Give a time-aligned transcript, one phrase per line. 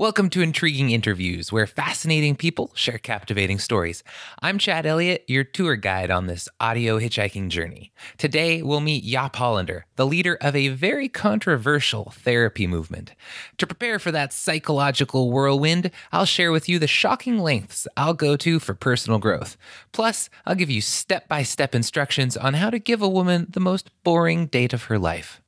[0.00, 4.02] Welcome to Intriguing Interviews, where fascinating people share captivating stories.
[4.40, 7.92] I'm Chad Elliott, your tour guide on this audio hitchhiking journey.
[8.16, 13.14] Today, we'll meet Jaap Hollander, the leader of a very controversial therapy movement.
[13.58, 18.36] To prepare for that psychological whirlwind, I'll share with you the shocking lengths I'll go
[18.38, 19.58] to for personal growth.
[19.92, 23.60] Plus, I'll give you step by step instructions on how to give a woman the
[23.60, 25.42] most boring date of her life.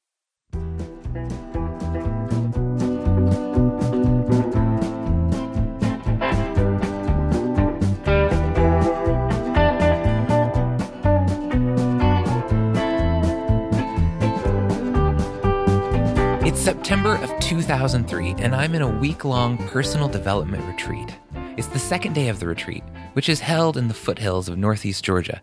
[16.63, 21.13] September of 2003, and I'm in a week long personal development retreat.
[21.57, 25.05] It's the second day of the retreat, which is held in the foothills of Northeast
[25.05, 25.43] Georgia.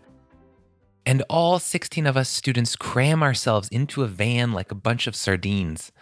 [1.04, 5.14] And all 16 of us students cram ourselves into a van like a bunch of
[5.14, 5.92] sardines.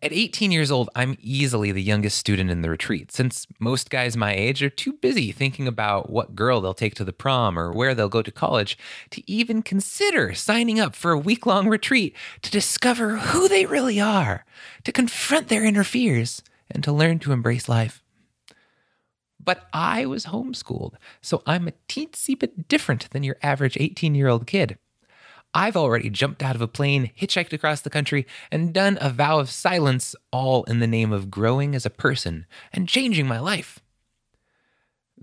[0.00, 4.16] At 18 years old, I'm easily the youngest student in the retreat, since most guys
[4.16, 7.72] my age are too busy thinking about what girl they'll take to the prom or
[7.72, 8.78] where they'll go to college
[9.10, 14.00] to even consider signing up for a week long retreat to discover who they really
[14.00, 14.44] are,
[14.84, 18.04] to confront their inner fears, and to learn to embrace life.
[19.42, 24.28] But I was homeschooled, so I'm a teensy bit different than your average 18 year
[24.28, 24.78] old kid.
[25.54, 29.38] I've already jumped out of a plane, hitchhiked across the country, and done a vow
[29.38, 33.80] of silence, all in the name of growing as a person and changing my life.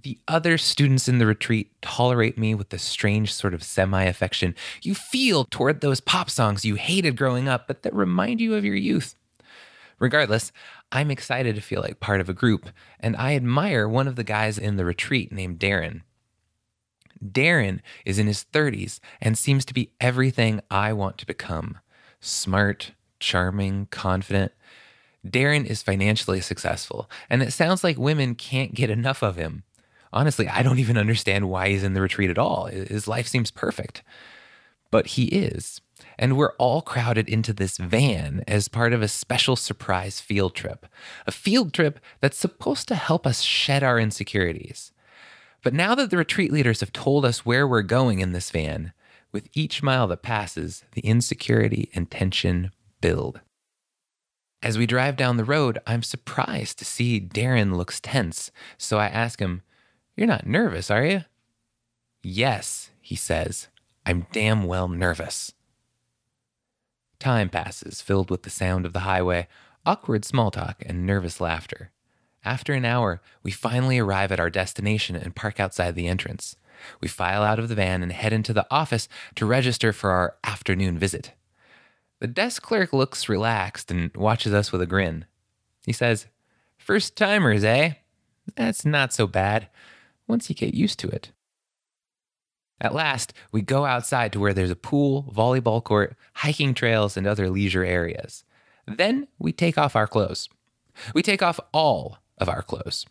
[0.01, 4.55] The other students in the retreat tolerate me with the strange sort of semi affection
[4.81, 8.65] you feel toward those pop songs you hated growing up, but that remind you of
[8.65, 9.15] your youth.
[9.97, 10.51] Regardless,
[10.91, 14.23] I'm excited to feel like part of a group, and I admire one of the
[14.23, 16.01] guys in the retreat named Darren.
[17.23, 21.79] Darren is in his 30s and seems to be everything I want to become
[22.19, 24.51] smart, charming, confident.
[25.25, 29.63] Darren is financially successful, and it sounds like women can't get enough of him.
[30.13, 32.65] Honestly, I don't even understand why he's in the retreat at all.
[32.65, 34.03] His life seems perfect.
[34.91, 35.81] But he is.
[36.17, 40.85] And we're all crowded into this van as part of a special surprise field trip.
[41.27, 44.93] A field trip that's supposed to help us shed our insecurities.
[45.65, 48.93] But now that the retreat leaders have told us where we're going in this van,
[49.31, 52.69] with each mile that passes, the insecurity and tension
[53.01, 53.41] build.
[54.61, 59.07] As we drive down the road, I'm surprised to see Darren looks tense, so I
[59.07, 59.63] ask him,
[60.15, 61.23] You're not nervous, are you?
[62.21, 63.67] Yes, he says.
[64.05, 65.51] I'm damn well nervous.
[67.17, 69.47] Time passes, filled with the sound of the highway,
[69.83, 71.89] awkward small talk, and nervous laughter.
[72.45, 76.55] After an hour, we finally arrive at our destination and park outside the entrance.
[77.01, 80.35] We file out of the van and head into the office to register for our
[80.43, 81.33] afternoon visit.
[82.19, 85.25] The desk clerk looks relaxed and watches us with a grin.
[85.87, 86.27] He says,
[86.77, 87.93] First timers, eh?
[88.55, 89.67] That's not so bad,
[90.27, 91.31] once you get used to it.
[92.79, 97.25] At last, we go outside to where there's a pool, volleyball court, hiking trails, and
[97.25, 98.43] other leisure areas.
[98.85, 100.47] Then we take off our clothes.
[101.15, 103.05] We take off all of our clothes.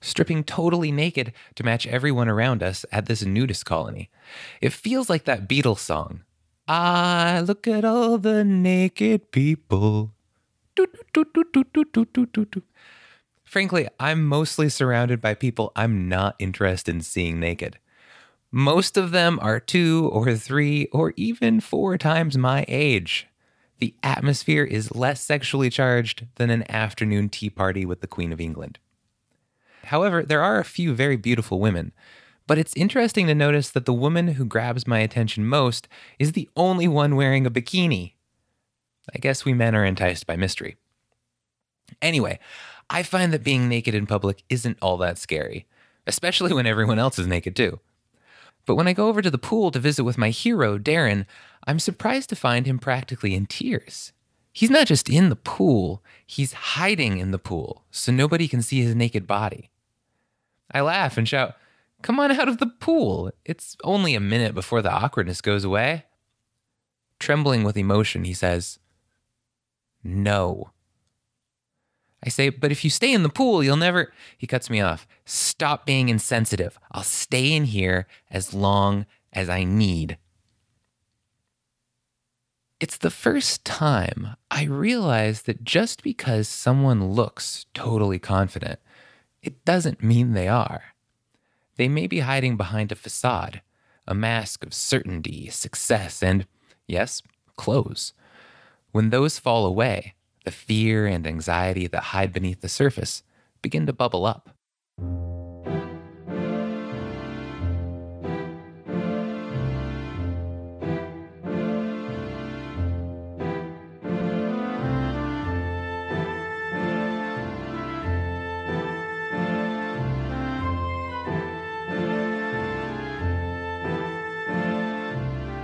[0.00, 4.10] Stripping totally naked to match everyone around us at this nudist colony.
[4.60, 6.22] It feels like that Beatles song.
[6.66, 10.12] I look at all the naked people.
[10.74, 12.62] Do, do, do,
[13.44, 17.78] Frankly, I'm mostly surrounded by people I'm not interested in seeing naked.
[18.52, 23.26] Most of them are two or three or even four times my age
[23.80, 28.40] the atmosphere is less sexually charged than an afternoon tea party with the Queen of
[28.40, 28.78] England.
[29.84, 31.92] However, there are a few very beautiful women,
[32.46, 35.88] but it's interesting to notice that the woman who grabs my attention most
[36.18, 38.14] is the only one wearing a bikini.
[39.14, 40.76] I guess we men are enticed by mystery.
[42.02, 42.38] Anyway,
[42.88, 45.66] I find that being naked in public isn't all that scary,
[46.06, 47.80] especially when everyone else is naked too.
[48.66, 51.26] But when I go over to the pool to visit with my hero, Darren,
[51.66, 54.12] I'm surprised to find him practically in tears.
[54.52, 58.82] He's not just in the pool, he's hiding in the pool so nobody can see
[58.82, 59.70] his naked body.
[60.72, 61.54] I laugh and shout,
[62.02, 63.30] Come on out of the pool.
[63.44, 66.06] It's only a minute before the awkwardness goes away.
[67.18, 68.78] Trembling with emotion, he says,
[70.02, 70.70] No.
[72.24, 74.12] I say, But if you stay in the pool, you'll never.
[74.38, 75.06] He cuts me off.
[75.26, 76.78] Stop being insensitive.
[76.90, 80.16] I'll stay in here as long as I need.
[82.80, 88.80] It's the first time I realize that just because someone looks totally confident,
[89.42, 90.94] it doesn't mean they are.
[91.76, 93.60] They may be hiding behind a facade,
[94.06, 96.46] a mask of certainty, success, and,
[96.86, 97.20] yes,
[97.56, 98.14] clothes.
[98.92, 103.22] When those fall away, The fear and anxiety that hide beneath the surface
[103.60, 104.56] begin to bubble up.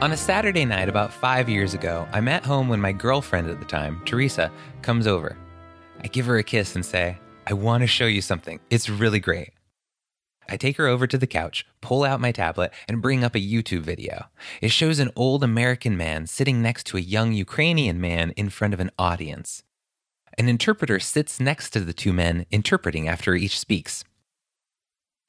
[0.06, 3.58] On a Saturday night about five years ago, I'm at home when my girlfriend at
[3.58, 5.36] the time, Teresa, comes over.
[6.00, 7.18] I give her a kiss and say,
[7.48, 8.60] I want to show you something.
[8.70, 9.52] It's really great.
[10.48, 13.40] I take her over to the couch, pull out my tablet, and bring up a
[13.40, 14.26] YouTube video.
[14.60, 18.74] It shows an old American man sitting next to a young Ukrainian man in front
[18.74, 19.64] of an audience.
[20.38, 24.04] An interpreter sits next to the two men, interpreting after each speaks.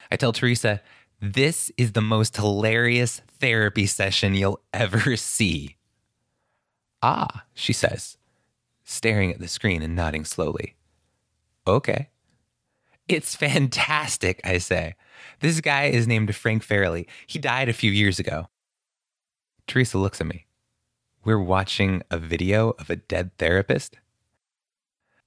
[0.08, 0.80] I tell Teresa,
[1.20, 5.76] this is the most hilarious therapy session you'll ever see.
[7.02, 8.18] Ah, she says,
[8.84, 10.76] staring at the screen and nodding slowly.
[11.66, 12.08] Okay.
[13.08, 14.94] It's fantastic, I say.
[15.40, 17.06] This guy is named Frank Farrelly.
[17.26, 18.48] He died a few years ago.
[19.66, 20.46] Teresa looks at me.
[21.24, 23.98] We're watching a video of a dead therapist?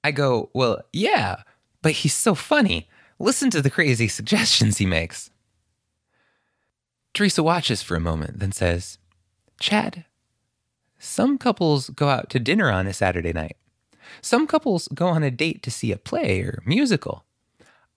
[0.04, 1.44] I go, Well, yeah,
[1.82, 2.88] but he's so funny.
[3.20, 5.31] Listen to the crazy suggestions he makes.
[7.14, 8.98] Teresa watches for a moment, then says,
[9.60, 10.06] Chad,
[10.98, 13.58] some couples go out to dinner on a Saturday night.
[14.22, 17.26] Some couples go on a date to see a play or musical.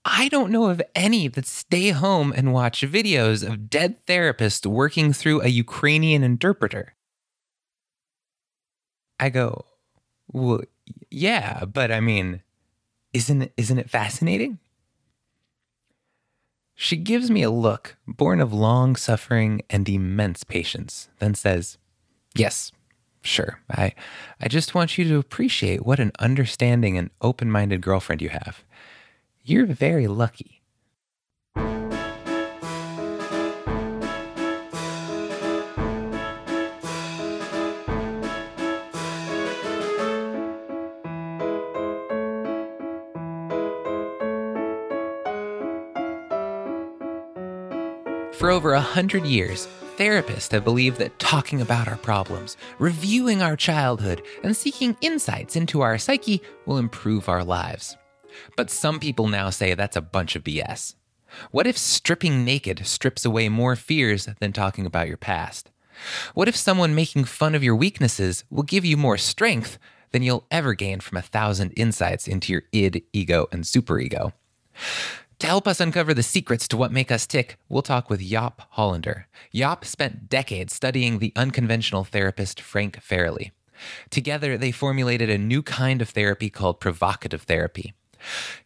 [0.05, 5.13] I don't know of any that stay home and watch videos of dead therapists working
[5.13, 6.95] through a Ukrainian interpreter.
[9.19, 9.65] I go,
[10.31, 10.61] well,
[11.11, 12.43] yeah, but I mean,
[13.13, 14.59] isn't isn't it fascinating?
[16.75, 21.79] She gives me a look born of long suffering and immense patience, then says,
[22.35, 22.73] Yes,
[23.23, 23.61] sure.
[23.71, 23.94] I,
[24.41, 28.65] I just want you to appreciate what an understanding and open minded girlfriend you have.
[29.44, 30.62] You're very lucky.
[48.65, 49.69] Over a hundred years,
[49.99, 55.83] therapists have believed that talking about our problems, reviewing our childhood, and seeking insights into
[55.83, 57.95] our psyche will improve our lives.
[58.57, 60.95] But some people now say that's a bunch of BS.
[61.51, 65.71] What if stripping naked strips away more fears than talking about your past?
[66.33, 69.79] What if someone making fun of your weaknesses will give you more strength
[70.13, 74.33] than you'll ever gain from a thousand insights into your id, ego, and superego?
[75.41, 78.61] To help us uncover the secrets to what make us tick, we'll talk with Jaap
[78.71, 79.27] Hollander.
[79.55, 83.51] Jaap spent decades studying the unconventional therapist Frank Farrelly.
[84.11, 87.95] Together, they formulated a new kind of therapy called provocative therapy.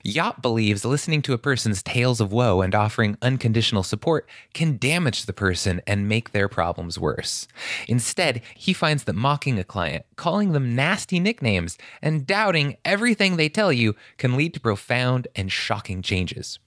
[0.04, 5.26] Jaap believes listening to a person's tales of woe and offering unconditional support can damage
[5.26, 7.48] the person and make their problems worse.
[7.86, 13.48] Instead, he finds that mocking a client, calling them nasty nicknames, and doubting everything they
[13.48, 16.58] tell you can lead to profound and shocking changes.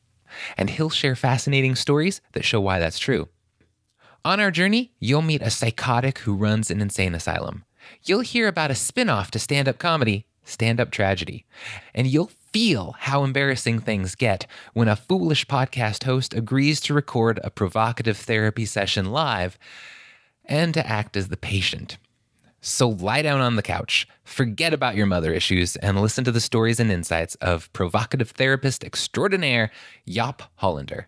[0.58, 3.30] And he'll share fascinating stories that show why that's true.
[4.24, 7.66] On our journey, you'll meet a psychotic who runs an insane asylum.
[8.04, 11.46] You'll hear about a spin off to stand up comedy, Stand Up Tragedy.
[11.94, 17.40] And you'll feel how embarrassing things get when a foolish podcast host agrees to record
[17.44, 19.58] a provocative therapy session live
[20.46, 21.98] and to act as the patient.
[22.60, 26.40] So lie down on the couch, forget about your mother issues, and listen to the
[26.40, 29.72] stories and insights of provocative therapist extraordinaire
[30.08, 31.08] Jaap Hollander.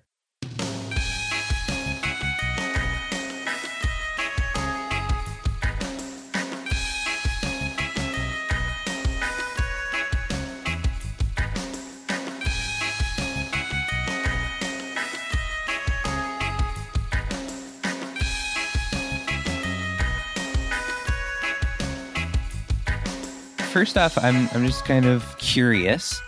[23.73, 26.21] First off, I'm I'm just kind of curious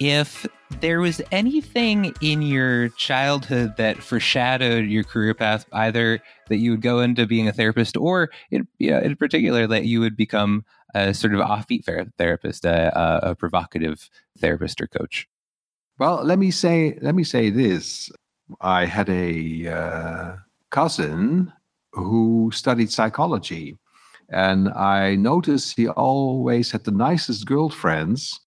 [0.00, 0.44] if
[0.80, 6.82] there was anything in your childhood that foreshadowed your career path, either that you would
[6.82, 10.64] go into being a therapist, or in, you know, in particular that you would become
[10.92, 11.84] a sort of offbeat
[12.18, 15.28] therapist, a, a, provocative therapist or coach.
[15.96, 18.10] Well, let me say let me say this:
[18.60, 20.36] I had a uh,
[20.70, 21.52] cousin
[21.92, 23.78] who studied psychology
[24.30, 28.38] and I noticed he always had the nicest girlfriends.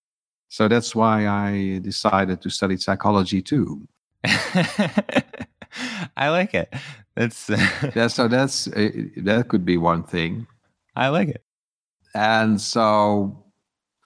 [0.50, 3.88] So that's why I decided to study psychology too.
[6.16, 6.74] I like it.
[7.16, 7.50] That's
[7.96, 8.08] yeah.
[8.08, 10.48] So that's uh, that could be one thing.
[10.96, 11.44] I like it.
[12.14, 13.44] And so,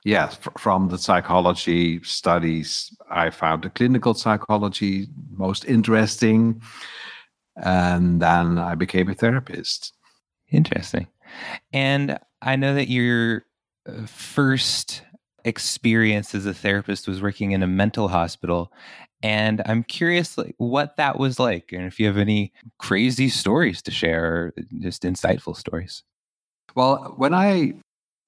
[0.05, 6.61] yeah, f- from the psychology studies, I found the clinical psychology most interesting.
[7.57, 9.93] And then I became a therapist.
[10.51, 11.07] Interesting.
[11.73, 13.45] And I know that your
[13.87, 15.01] uh, first
[15.43, 18.71] experience as a therapist was working in a mental hospital.
[19.23, 23.81] And I'm curious like what that was like and if you have any crazy stories
[23.83, 26.03] to share, or just insightful stories.
[26.75, 27.73] Well, when I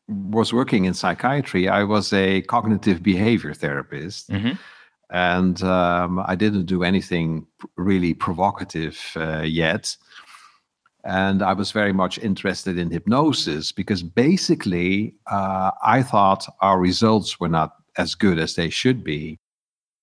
[0.08, 4.30] was working in psychiatry, I was a cognitive behavior therapist.
[4.30, 4.54] Mm-hmm.
[5.12, 9.96] And um, I didn't do anything really provocative uh, yet.
[11.04, 17.40] And I was very much interested in hypnosis because basically uh, I thought our results
[17.40, 19.40] were not as good as they should be.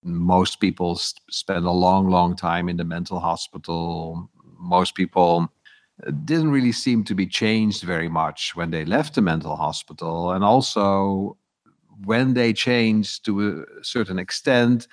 [0.03, 0.97] Most people
[1.31, 4.31] spend a long, long time in the mental hospital.
[4.59, 5.53] Most people
[6.25, 10.33] didn't really seem to be changed very much when they left the mental hospital.
[10.33, 11.37] And also,
[12.05, 14.87] when they changed to a certain extent,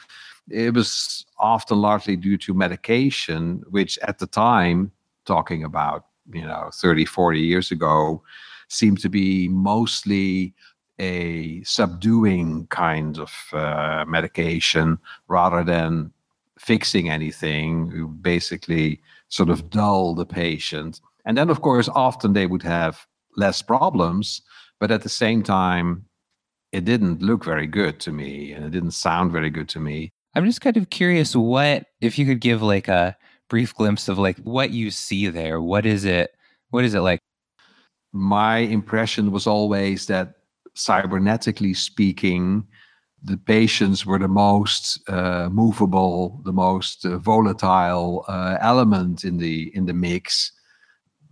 [0.49, 4.91] it was often largely due to medication, which at the time,
[5.25, 8.23] talking about, you know, 30, 40 years ago,
[8.69, 10.53] seemed to be mostly
[10.99, 16.11] a subduing kind of uh, medication rather than
[16.59, 17.91] fixing anything.
[17.93, 21.01] You Basically, sort of dull the patient.
[21.25, 24.41] And then, of course, often they would have less problems,
[24.79, 26.05] but at the same time,
[26.71, 30.11] it didn't look very good to me and it didn't sound very good to me.
[30.35, 33.15] I'm just kind of curious what, if you could give like a
[33.49, 36.35] brief glimpse of like what you see there, what is it?
[36.69, 37.19] What is it like?
[38.11, 40.35] My impression was always that
[40.75, 42.65] cybernetically speaking,
[43.23, 49.71] the patients were the most uh, movable, the most uh, volatile uh, element in the
[49.75, 50.51] in the mix,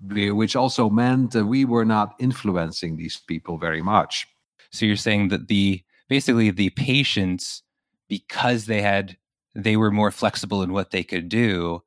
[0.09, 4.25] which also meant that we were not influencing these people very much.
[4.71, 7.63] So you're saying that the basically the patients,
[8.07, 9.17] because they had
[9.53, 11.83] they were more flexible in what they could do,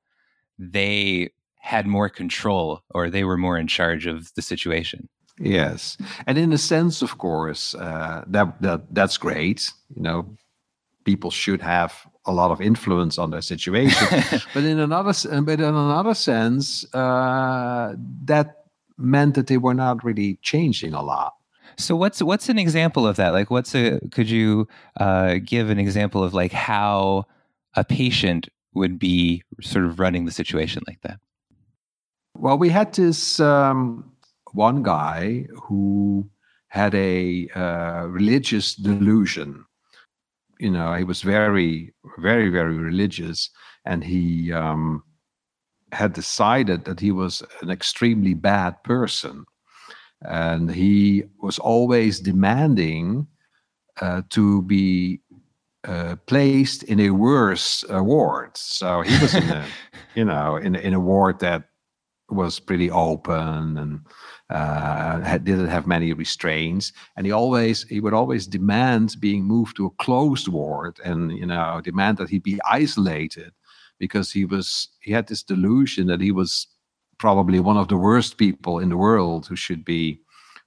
[0.59, 1.31] they
[1.61, 5.09] had more control or they were more in charge of the situation.
[5.41, 5.97] Yes,
[6.27, 9.73] and in a sense, of course, uh, that that that's great.
[9.97, 10.37] You know,
[11.05, 14.07] people should have a lot of influence on their situation.
[14.55, 17.95] but in another, but in another sense, uh,
[18.25, 18.65] that
[18.97, 21.35] meant that they were not really changing a lot.
[21.77, 23.33] So what's what's an example of that?
[23.33, 24.69] Like, what's a could you
[25.01, 27.27] uh, give an example of like how
[27.75, 31.19] a patient would be sort of running the situation like that?
[32.37, 33.41] Well, we had this.
[33.41, 34.11] Um,
[34.55, 36.29] one guy who
[36.69, 39.65] had a uh, religious delusion.
[40.59, 43.51] You know, he was very, very, very religious,
[43.85, 45.03] and he um,
[45.93, 49.45] had decided that he was an extremely bad person.
[50.23, 53.27] And he was always demanding
[54.01, 55.21] uh, to be
[55.85, 58.57] uh, placed in a worse ward.
[58.57, 59.67] So he was in a,
[60.15, 61.65] you know, in, in a ward that
[62.31, 64.01] was pretty open and
[64.51, 69.77] uh, had, didn't have many restraints, and he always he would always demand being moved
[69.77, 73.53] to a closed ward, and you know demand that he be isolated
[73.99, 76.67] because he was he had this delusion that he was
[77.19, 80.21] probably one of the worst people in the world who should be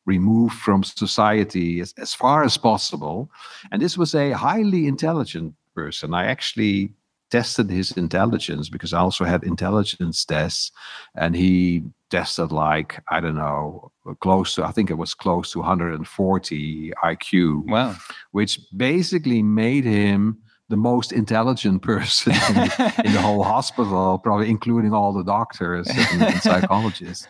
[0.07, 3.29] removed from society as, as far as possible.
[3.71, 6.15] And this was a highly intelligent person.
[6.15, 6.93] I actually
[7.29, 10.71] tested his intelligence because I also had intelligence tests,
[11.15, 15.59] and he tested like I don't know, close to I think it was close to
[15.59, 17.65] 140 IQ.
[17.67, 17.95] Wow,
[18.31, 20.37] which basically made him
[20.69, 25.87] the most intelligent person in, the, in the whole hospital, probably including all the doctors
[25.87, 27.27] and, and psychologists.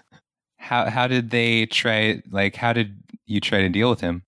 [0.58, 2.22] How how did they try?
[2.30, 4.24] Like, how did you try to deal with him?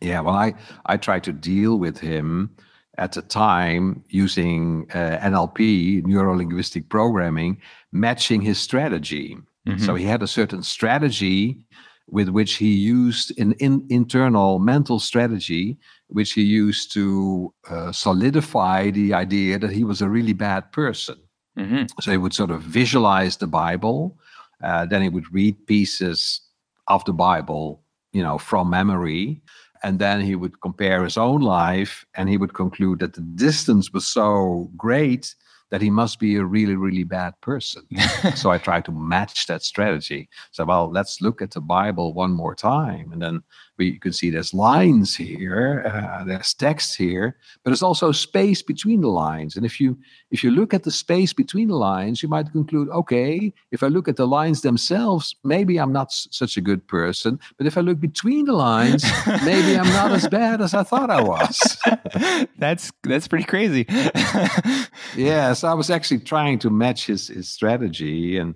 [0.00, 0.54] Yeah, well, I
[0.86, 2.56] I tried to deal with him
[2.98, 7.60] at the time using uh, NLP, neuro linguistic programming,
[7.92, 9.36] matching his strategy.
[9.66, 9.84] Mm-hmm.
[9.84, 11.64] So he had a certain strategy
[12.10, 18.90] with which he used an in, internal mental strategy, which he used to uh, solidify
[18.90, 21.16] the idea that he was a really bad person.
[21.58, 21.84] Mm-hmm.
[22.00, 24.16] So he would sort of visualize the Bible,
[24.62, 26.40] uh, then he would read pieces
[26.88, 29.42] of the Bible, you know, from memory,
[29.82, 33.92] and then he would compare his own life and he would conclude that the distance
[33.92, 35.34] was so great
[35.70, 37.86] that he must be a really really bad person.
[38.34, 40.28] So i tried to match that strategy.
[40.50, 43.42] So well let's look at the bible one more time and then
[43.78, 48.60] we you can see there's lines here, uh, there's text here, but there's also space
[48.62, 49.56] between the lines.
[49.56, 49.96] And if you
[50.30, 53.86] if you look at the space between the lines, you might conclude, okay, if I
[53.86, 57.38] look at the lines themselves, maybe I'm not s- such a good person.
[57.56, 59.04] But if I look between the lines,
[59.44, 61.78] maybe I'm not as bad as I thought I was.
[62.58, 63.86] that's that's pretty crazy.
[65.16, 68.54] yeah, so I was actually trying to match his his strategy and.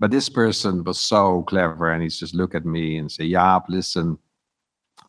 [0.00, 3.66] But this person was so clever, and he's just look at me and say, "Jaap,
[3.68, 4.18] listen,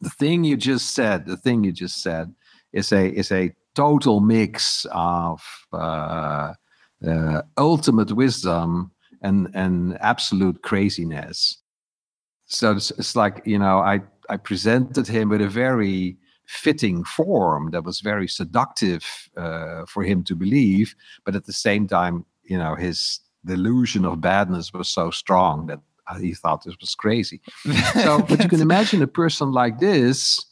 [0.03, 2.33] the thing you just said, the thing you just said,
[2.73, 5.41] is a is a total mix of
[5.71, 6.53] uh,
[7.07, 8.91] uh, ultimate wisdom
[9.21, 11.57] and and absolute craziness.
[12.45, 17.71] So it's, it's like you know, I I presented him with a very fitting form
[17.71, 19.05] that was very seductive
[19.37, 20.93] uh, for him to believe,
[21.25, 25.79] but at the same time, you know, his delusion of badness was so strong that
[26.19, 27.41] he thought this was crazy.
[27.93, 30.45] So, but you can imagine a person like this,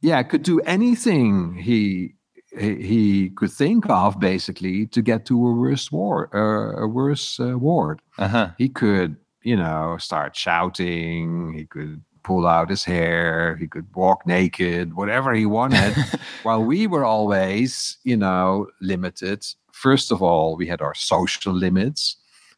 [0.00, 2.16] yeah, could do anything he
[2.58, 7.58] he, could think of basically to get to a worse war, uh, a worse uh,
[7.58, 8.00] ward.
[8.18, 8.50] Uh-huh.
[8.58, 11.52] He could, you know, start shouting.
[11.52, 13.56] He could pull out his hair.
[13.56, 15.94] He could walk naked, whatever he wanted.
[16.42, 19.44] while we were always, you know, limited.
[19.72, 22.16] First of all, we had our social limits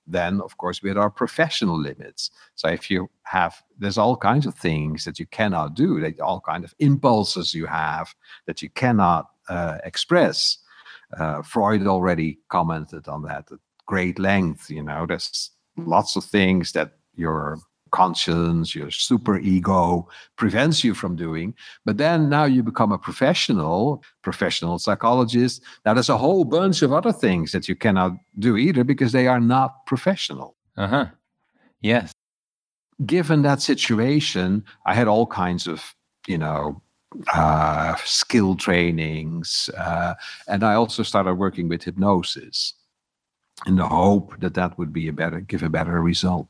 [0.08, 2.30] then of course we had our professional limits.
[2.54, 6.40] So if you have there's all kinds of things that you cannot do that all
[6.40, 8.14] kind of impulses you have
[8.46, 10.58] that you cannot uh, express.
[11.18, 16.72] Uh, freud already commented on that at great length you know there's lots of things
[16.72, 17.58] that your
[17.90, 21.54] conscience, your super ego prevents you from doing.
[21.84, 25.62] But then now you become a professional, professional psychologist.
[25.84, 29.26] Now there's a whole bunch of other things that you cannot do either because they
[29.26, 30.56] are not professional.
[30.76, 31.06] Uh huh.
[31.80, 32.12] Yes.
[33.04, 35.94] Given that situation, I had all kinds of,
[36.26, 36.82] you know,
[37.32, 39.70] uh, skill trainings.
[39.76, 40.14] Uh,
[40.46, 42.74] and I also started working with hypnosis
[43.66, 46.48] in the hope that that would be a better, give a better result.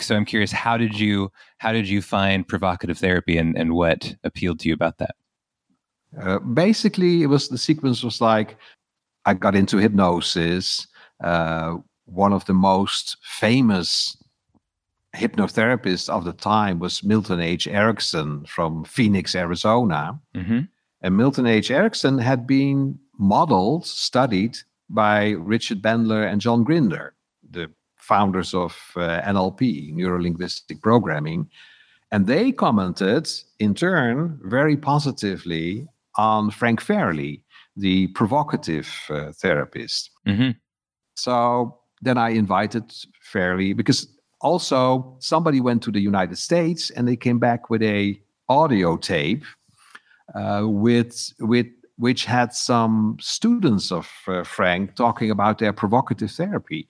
[0.00, 4.14] So I'm curious, how did you how did you find provocative therapy, and and what
[4.24, 5.16] appealed to you about that?
[6.20, 8.56] Uh, basically, it was the sequence was like
[9.24, 10.86] I got into hypnosis.
[11.22, 14.16] Uh, one of the most famous
[15.16, 17.66] hypnotherapists of the time was Milton H.
[17.66, 20.18] Erickson from Phoenix, Arizona.
[20.34, 20.60] Mm-hmm.
[21.02, 21.70] And Milton H.
[21.70, 24.56] Erickson had been modeled, studied
[24.88, 27.14] by Richard Bandler and John Grinder,
[27.48, 27.70] the
[28.04, 31.48] founders of uh, NLP, neuro linguistic programming.
[32.12, 37.40] And they commented in turn very positively on Frank Farrelly,
[37.76, 40.10] the provocative uh, therapist.
[40.26, 40.50] Mm-hmm.
[41.16, 42.92] So then I invited
[43.32, 44.06] Farrelly because
[44.40, 49.44] also somebody went to the United States and they came back with a audio tape
[50.34, 56.88] uh, with with which had some students of uh, Frank talking about their provocative therapy.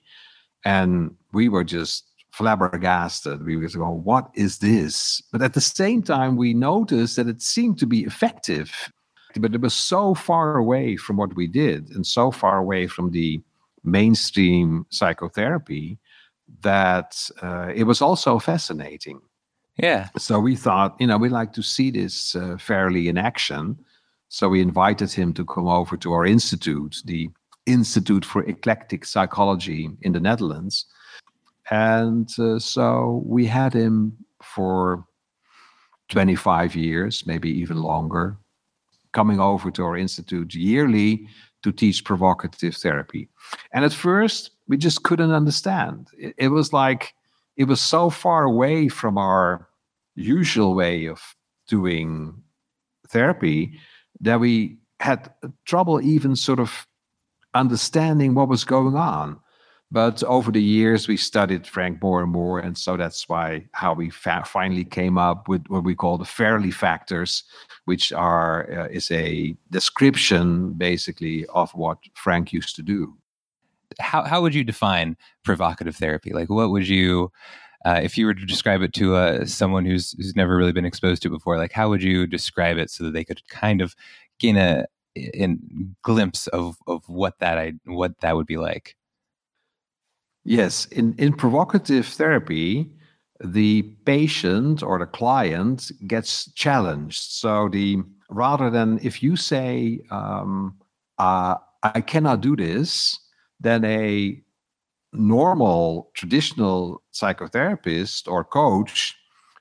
[0.65, 3.45] And we were just flabbergasted.
[3.45, 5.21] We were going, what is this?
[5.31, 8.91] But at the same time, we noticed that it seemed to be effective,
[9.37, 13.11] but it was so far away from what we did and so far away from
[13.11, 13.41] the
[13.83, 15.97] mainstream psychotherapy
[16.61, 19.21] that uh, it was also fascinating.
[19.77, 20.09] Yeah.
[20.17, 23.77] So we thought, you know, we'd like to see this uh, Farrelly in action.
[24.29, 27.29] So we invited him to come over to our institute, the
[27.65, 30.85] Institute for Eclectic Psychology in the Netherlands.
[31.71, 35.05] And uh, so we had him for
[36.09, 38.37] 25 years, maybe even longer,
[39.13, 41.27] coming over to our institute yearly
[41.63, 43.27] to teach provocative therapy.
[43.73, 46.07] And at first, we just couldn't understand.
[46.17, 47.15] It, it was like
[47.57, 49.67] it was so far away from our
[50.15, 51.21] usual way of
[51.67, 52.43] doing
[53.07, 53.79] therapy
[54.21, 55.33] that we had
[55.65, 56.87] trouble even sort of
[57.55, 59.39] understanding what was going on.
[59.91, 63.93] But over the years, we studied Frank more and more, and so that's why how
[63.93, 67.43] we fa- finally came up with what we call the Farrelly factors,
[67.85, 73.15] which are uh, is a description basically of what Frank used to do.
[73.99, 76.33] How how would you define provocative therapy?
[76.33, 77.31] Like, what would you
[77.85, 80.85] uh, if you were to describe it to uh, someone who's who's never really been
[80.85, 83.81] exposed to it before, like how would you describe it so that they could kind
[83.81, 83.95] of
[84.39, 88.95] gain a in glimpse of of what that I what that would be like.
[90.43, 92.91] Yes, in in provocative therapy,
[93.43, 97.31] the patient or the client gets challenged.
[97.31, 100.75] So the rather than if you say um,
[101.17, 103.19] uh, I cannot do this,
[103.59, 104.41] then a
[105.13, 109.15] normal traditional psychotherapist or coach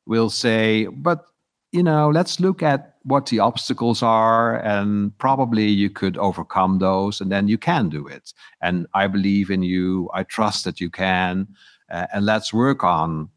[0.06, 1.24] will say, but
[1.72, 7.20] you know, let's look at what the obstacles are, and probably you could overcome those,
[7.20, 8.32] and then you can do it.
[8.60, 10.10] And I believe in you.
[10.14, 11.46] I trust that you can.
[11.90, 13.28] Uh, and let's work on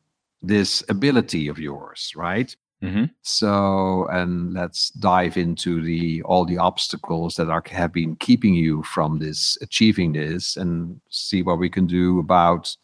[0.41, 2.55] this ability of yours, right?
[2.81, 3.05] Mm-hmm.
[3.23, 8.83] So, and let's dive into the all the obstacles that are have been keeping you
[8.83, 12.77] from this achieving this, and see what we can do about,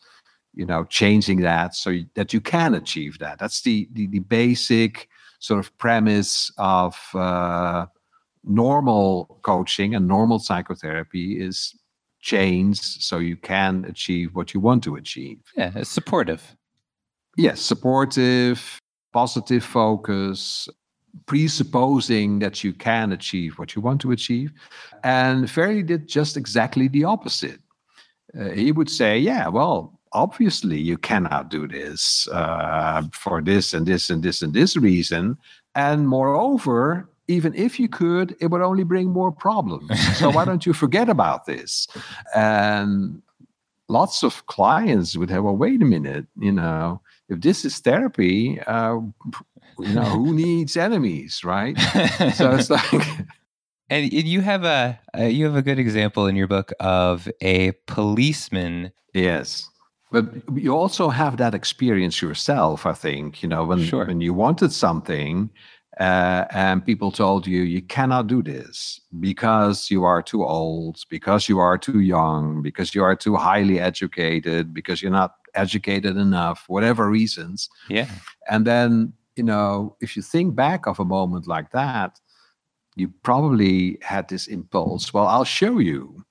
[0.53, 3.37] you know, changing that so that you can achieve that.
[3.37, 5.09] That's the the, the basic
[5.43, 7.85] sort of premise of uh,
[8.45, 11.75] normal coaching and normal psychotherapy is
[12.21, 15.39] change so you can achieve what you want to achieve.
[15.57, 16.55] Yeah, it's supportive.
[17.35, 18.79] Yes, supportive,
[19.11, 20.69] positive focus,
[21.25, 24.53] presupposing that you can achieve what you want to achieve.
[25.03, 27.59] And Farrelly did just exactly the opposite.
[28.39, 33.85] Uh, he would say, yeah, well, obviously you cannot do this uh, for this and
[33.85, 35.37] this and this and this reason.
[35.75, 39.89] And moreover, even if you could, it would only bring more problems.
[40.17, 41.87] so why don't you forget about this?
[42.35, 43.21] And
[43.89, 48.59] lots of clients would have, well, wait a minute, you know, if this is therapy,
[48.61, 48.99] uh,
[49.79, 51.77] you know, who needs enemies, right?
[52.35, 53.07] so it's like.
[53.89, 57.73] And you have a uh, you have a good example in your book of a
[57.85, 58.91] policeman.
[59.13, 59.69] Yes,
[60.13, 62.85] but you also have that experience yourself.
[62.85, 64.05] I think you know when sure.
[64.05, 65.49] when you wanted something,
[65.99, 71.49] uh, and people told you you cannot do this because you are too old, because
[71.49, 76.65] you are too young, because you are too highly educated, because you're not educated enough,
[76.67, 77.69] whatever reasons.
[77.89, 78.09] Yeah.
[78.49, 82.19] And then, you know, if you think back of a moment like that,
[82.95, 85.13] you probably had this impulse.
[85.13, 86.25] Well, I'll show you.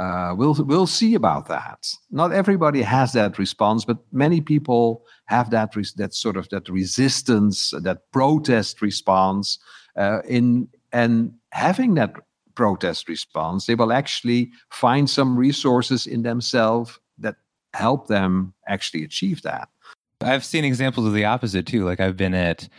[0.00, 1.86] Uh, we'll we'll see about that.
[2.10, 6.70] Not everybody has that response, but many people have that res- that sort of that
[6.70, 9.58] resistance, that protest response.
[9.96, 12.14] Uh, in and having that
[12.54, 17.36] protest response, they will actually find some resources in themselves that
[17.74, 19.68] help them actually achieve that.
[20.22, 21.84] I've seen examples of the opposite too.
[21.84, 22.70] Like I've been at,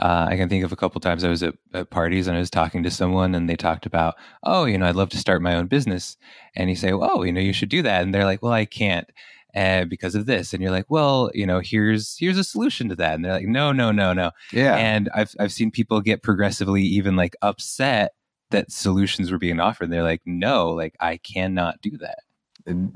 [0.00, 2.40] uh, I can think of a couple times I was at, at, parties and I
[2.40, 5.42] was talking to someone and they talked about, oh, you know, I'd love to start
[5.42, 6.16] my own business.
[6.56, 8.02] And you say, oh, you know, you should do that.
[8.02, 9.08] And they're like, well, I can't.
[9.52, 12.94] Uh, because of this, and you're like, well, you know, here's here's a solution to
[12.94, 14.76] that, and they're like, no, no, no, no, yeah.
[14.76, 18.12] And I've I've seen people get progressively even like upset
[18.50, 19.90] that solutions were being offered.
[19.90, 22.20] They're like, no, like I cannot do that.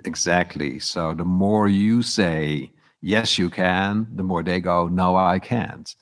[0.04, 0.78] Exactly.
[0.78, 5.94] So the more you say, yes, you can, the more they go, no, I can't.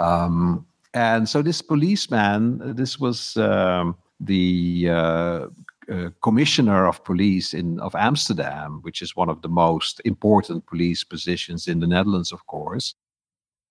[0.00, 5.46] Um, and so this policeman, this was um, the uh,
[5.90, 11.04] uh, commissioner of police in of Amsterdam, which is one of the most important police
[11.04, 12.94] positions in the Netherlands, of course.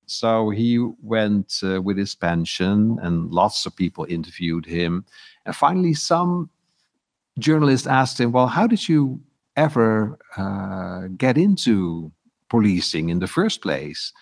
[0.05, 5.05] So he went uh, with his pension, and lots of people interviewed him.
[5.45, 6.49] And finally, some
[7.37, 9.19] journalist asked him, "Well, how did you
[9.55, 12.11] ever uh, get into
[12.49, 14.13] policing in the first place?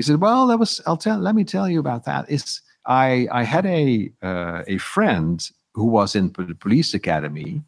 [0.00, 0.80] He said, "Well, that was.
[0.86, 1.18] I'll tell.
[1.18, 2.24] Let me tell you about that.
[2.30, 7.62] Is I I had a uh, a friend who was in the police academy,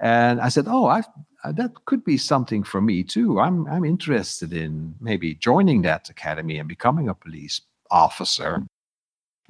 [0.00, 1.02] and I said, "Oh, I
[1.44, 3.38] uh, that could be something for me too.
[3.38, 8.62] I'm I'm interested in maybe joining that academy and becoming a police officer."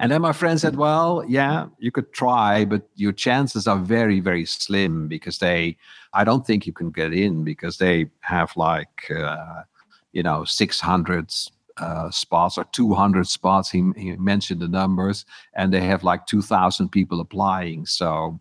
[0.00, 4.18] And then my friend said, Well, yeah, you could try, but your chances are very,
[4.18, 5.76] very slim because they,
[6.12, 9.62] I don't think you can get in because they have like, uh,
[10.12, 11.30] you know, 600
[11.78, 13.70] uh, spots or 200 spots.
[13.70, 17.86] He, he, mentioned the numbers, and they have like 2,000 people applying.
[17.86, 18.40] So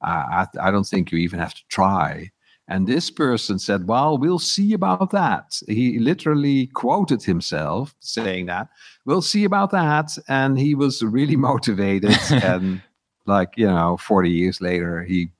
[0.00, 2.30] uh, I, I don't think you even have to try.
[2.70, 5.58] And this person said, Well, we'll see about that.
[5.66, 8.68] He literally quoted himself saying that,
[9.06, 10.16] We'll see about that.
[10.28, 12.16] And he was really motivated.
[12.30, 12.82] and
[13.26, 15.30] like, you know, 40 years later, he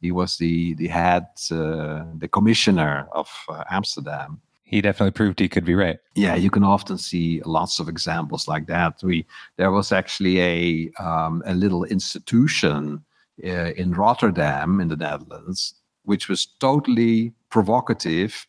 [0.00, 4.40] he was the the head, uh, the commissioner of uh, Amsterdam.
[4.68, 5.98] He definitely proved he could be right.
[6.14, 9.00] Yeah, you can often see lots of examples like that.
[9.02, 9.26] We
[9.56, 13.04] there was actually a um, a little institution
[13.42, 15.74] uh, in Rotterdam in the Netherlands
[16.08, 18.46] which was totally provocative,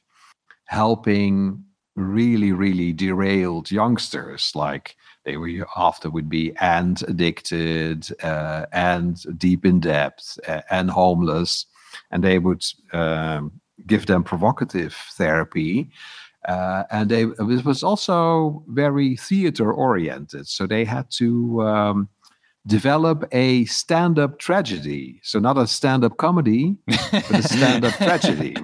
[0.67, 1.61] helping
[1.97, 4.53] really, really derailed youngsters.
[4.55, 10.89] Like they were after would be and addicted, uh, and deep in debt, uh, and
[10.89, 11.65] homeless,
[12.11, 15.89] and they would um, give them provocative therapy.
[16.47, 22.09] Uh, and they it was also very theater oriented, so they had to um,
[22.65, 25.19] develop a stand-up tragedy.
[25.21, 28.55] So not a stand-up comedy, but a stand-up tragedy.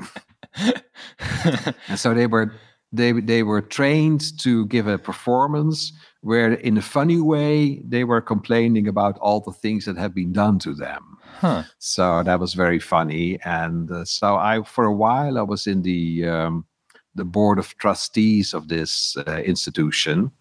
[1.89, 2.53] and so they were
[2.93, 5.91] they they were trained to give a performance
[6.25, 10.33] where in a funny way they were complaining about all the things that have been
[10.33, 11.19] done to them.
[11.37, 11.63] Huh.
[11.77, 13.37] So that was very funny.
[13.45, 16.65] And uh, so I, for a while, I was in the um,
[17.13, 20.31] the board of trustees of this uh, institution,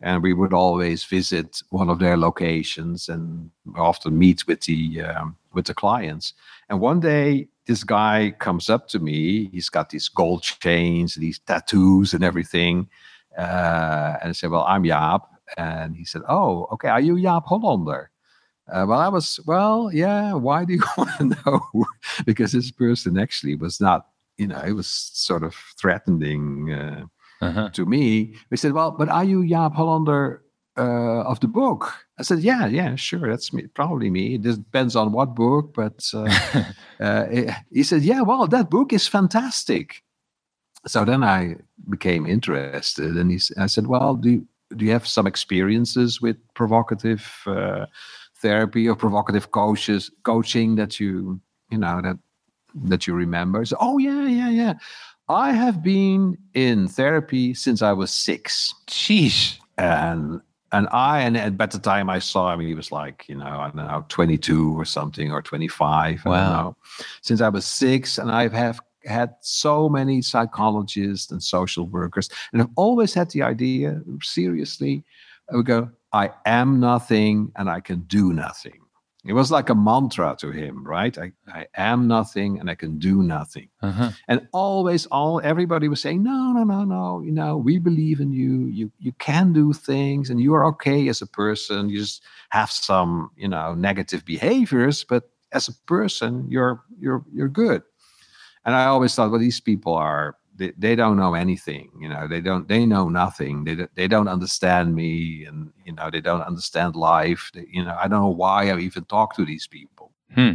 [0.00, 5.36] and we would always visit one of their locations and often meet with the um,
[5.52, 6.32] with the clients.
[6.70, 9.50] And one day, this guy comes up to me.
[9.52, 12.88] He's got these gold chains, these tattoos, and everything.
[13.36, 16.88] Uh, and I said, "Well, I'm Jaap." And he said, "Oh, okay.
[16.88, 18.10] Are you Jaap Hollander?"
[18.72, 20.32] Uh, well, I was, well, yeah.
[20.32, 21.84] Why do you want to know?
[22.24, 24.06] because this person actually was not,
[24.38, 27.04] you know, it was sort of threatening uh,
[27.42, 27.68] Uh-huh.
[27.76, 28.34] to me.
[28.50, 30.40] He said, well, but are you Jaap Hollander
[30.78, 31.92] uh, of the book?
[32.18, 33.28] I said, yeah, yeah, sure.
[33.28, 34.36] That's me, probably me.
[34.36, 36.24] It depends on what book, but uh,
[37.00, 37.26] uh,
[37.70, 40.02] he said, yeah, well, that book is fantastic.
[40.86, 41.56] So then I
[41.90, 44.46] became interested, and he, I said, well, do you,
[44.76, 47.86] do you have some experiences with provocative uh,
[48.42, 52.18] therapy or provocative coaches coaching that you you know that
[52.84, 53.64] that you remember?
[53.64, 54.74] So, oh yeah, yeah, yeah.
[55.28, 59.58] I have been in therapy since I was six, Sheesh.
[59.78, 60.40] and
[60.72, 63.66] and I and at the time I saw him, he was like you know I
[63.68, 66.20] don't know twenty two or something or twenty five.
[66.26, 66.36] I Wow.
[66.44, 66.76] don't know.
[67.22, 72.62] Since I was six, and I have had so many psychologists and social workers, and
[72.62, 75.04] I've always had the idea seriously.
[75.52, 78.80] I would go, I am nothing, and I can do nothing.
[79.26, 81.16] It was like a mantra to him, right?
[81.16, 84.10] I, I am nothing and I can do nothing Uh-huh.
[84.28, 88.32] and always all everybody was saying no no no no you know we believe in
[88.32, 92.22] you you you can do things and you are okay as a person you just
[92.50, 97.82] have some you know negative behaviors but as a person you're you're you're good
[98.64, 102.26] and i always thought well these people are they, they don't know anything you know
[102.28, 106.20] they don't they know nothing they, don't- they don't understand me and you know they
[106.20, 109.66] don't understand life they, you know i don't know why i even talk to these
[109.66, 110.54] people Hmm.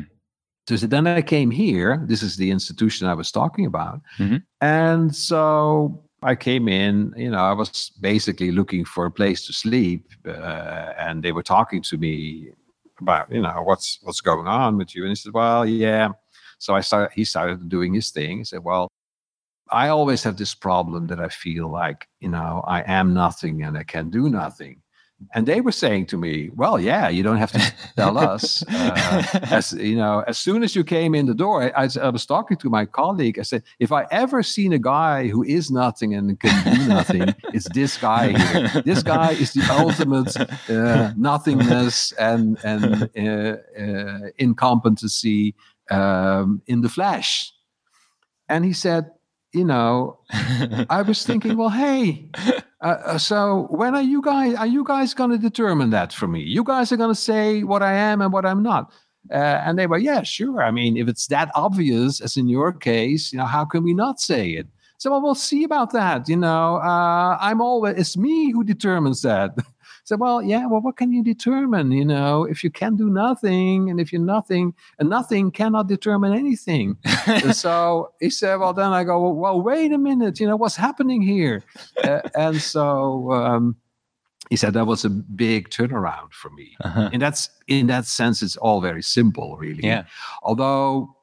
[0.68, 2.04] so then I came here.
[2.06, 4.02] This is the institution I was talking about.
[4.18, 4.44] Mhm.
[4.62, 9.54] And so I came in, you know, I was basically looking for a place to
[9.54, 10.04] sleep.
[10.28, 12.50] Uh, and they were talking to me
[13.00, 15.04] about, you know, what's what's going on with you.
[15.04, 16.10] And he said, Well, yeah.
[16.60, 18.40] So I started he started doing his thing.
[18.40, 18.90] He said, Well,
[19.72, 23.78] I always have this problem that I feel like, you know, I am nothing and
[23.78, 24.82] I can do nothing.
[25.34, 28.64] And they were saying to me, Well, yeah, you don't have to tell us.
[28.70, 32.26] Uh, as you know, as soon as you came in the door, I, I, was
[32.26, 33.38] talking to my colleague.
[33.38, 37.36] I said, if I ever seen a guy who is nothing and can do nothing,
[37.54, 38.82] it's this guy here.
[38.84, 40.36] This guy is the ultimate
[40.70, 45.54] uh, nothingness and and uh, uh, incompetency
[45.90, 47.52] um, in the flesh.
[48.48, 49.12] And he said,
[49.54, 50.20] you know,
[50.90, 52.30] I was thinking, well, hey,
[52.82, 54.56] uh, uh, so when are you guys?
[54.56, 56.42] Are you guys going to determine that for me?
[56.42, 58.92] You guys are going to say what I am and what I'm not.
[59.32, 60.64] Uh, and they were, yeah, sure.
[60.64, 63.94] I mean, if it's that obvious, as in your case, you know, how can we
[63.94, 64.68] not say it?
[64.98, 66.28] So well, we'll see about that.
[66.28, 69.52] You know, uh, I'm always it's me who determines that.
[70.10, 70.66] so well, yeah.
[70.66, 71.92] Well, what can you determine?
[71.92, 76.34] You know, if you can do nothing, and if you're nothing, and nothing cannot determine
[76.34, 76.98] anything.
[77.52, 80.40] so he said, well, then I go, well, wait a minute.
[80.40, 81.62] You know, what's happening here?
[82.04, 83.76] uh, and so um,
[84.50, 86.76] he said that was a big turnaround for me.
[86.84, 87.12] Uh-huh.
[87.14, 89.84] And that's in that sense, it's all very simple, really.
[89.84, 90.06] Yeah.
[90.42, 91.16] Although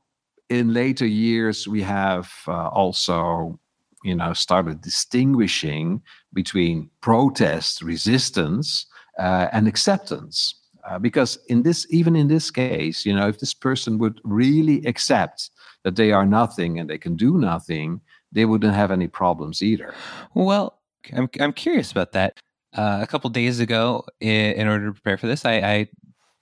[0.49, 3.59] in later years we have uh, also,
[4.05, 6.03] you know, started distinguishing
[6.37, 8.87] between protest, resistance,
[9.19, 10.55] uh, and acceptance.
[10.89, 14.85] Uh, because in this, even in this case, you know, if this person would really
[14.87, 15.51] accept
[15.83, 19.93] that they are nothing and they can do nothing, they wouldn't have any problems either.
[20.35, 20.79] Well,
[21.13, 22.39] I'm I'm curious about that.
[22.77, 25.89] Uh, a couple days ago, in, in order to prepare for this, I, I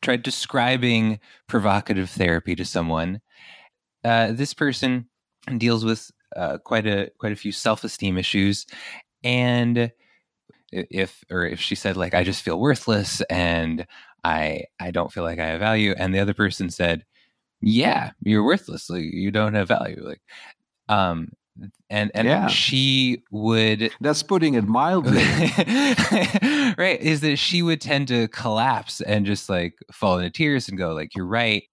[0.03, 3.21] tried describing provocative therapy to someone.
[4.03, 5.09] Uh, this person
[5.59, 8.67] deals with uh, quite a quite a few self esteem issues,
[9.25, 9.91] and
[10.73, 13.87] if or if she said like I just feel worthless and
[14.25, 17.05] I I don't feel like I have value, and the other person said,
[17.63, 18.91] Yeah, you're worthless.
[18.91, 20.03] Like you don't have value.
[20.07, 20.21] Like,
[20.89, 21.31] um,
[21.91, 22.47] and and Yeah.
[22.49, 25.23] she would That's putting it mildly.
[26.79, 30.79] right is that she would tend to collapse and just like fall into tears and
[30.79, 31.65] go like you're right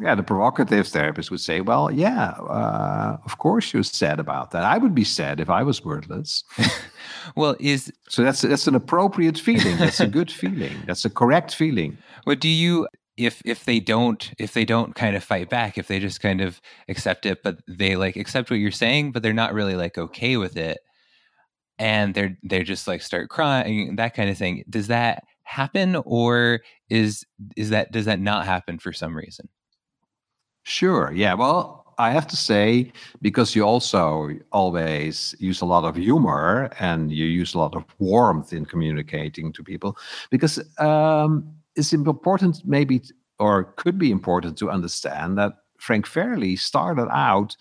[0.00, 4.64] Yeah, the provocative therapist would say, "Well, yeah, uh, of course you're sad about that.
[4.64, 6.44] I would be sad if I was wordless."
[7.36, 9.76] well is So that's that's an appropriate feeling.
[9.76, 10.72] That's a good feeling.
[10.86, 11.98] That's a correct feeling.
[12.24, 15.88] what do you if if they don't if they don't kind of fight back if
[15.88, 19.34] they just kind of accept it but they like accept what you're saying but they're
[19.34, 20.78] not really like okay with it
[21.80, 24.62] and they're they're just like start crying, that kind of thing.
[24.68, 27.24] Does that happen, or is
[27.56, 29.48] is that does that not happen for some reason?
[30.62, 31.12] Sure.
[31.14, 31.34] Yeah.
[31.34, 37.10] Well, I have to say, because you also always use a lot of humor and
[37.12, 39.96] you use a lot of warmth in communicating to people,
[40.30, 41.44] because um,
[41.76, 43.02] it's important, maybe,
[43.38, 47.56] or could be important to understand that Frank Farrelly started out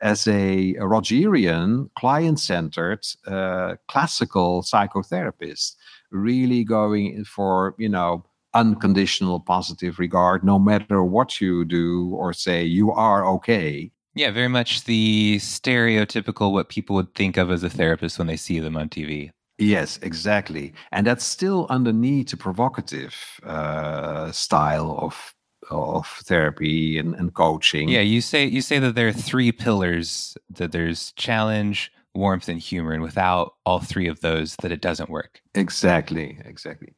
[0.00, 5.76] as a, a Rogerian, client centered, uh, classical psychotherapist,
[6.10, 12.62] really going for, you know, unconditional positive regard no matter what you do or say
[12.64, 13.90] you are okay.
[14.14, 18.36] Yeah very much the stereotypical what people would think of as a therapist when they
[18.36, 20.72] see them on tv yes exactly.
[20.90, 25.34] And that's still underneath a provocative uh, style of
[25.70, 27.88] of therapy and, and coaching.
[27.88, 32.60] Yeah you say you say that there are three pillars that there's challenge warmth and
[32.60, 35.40] humor and without all three of those that it doesn't work.
[35.54, 36.94] Exactly exactly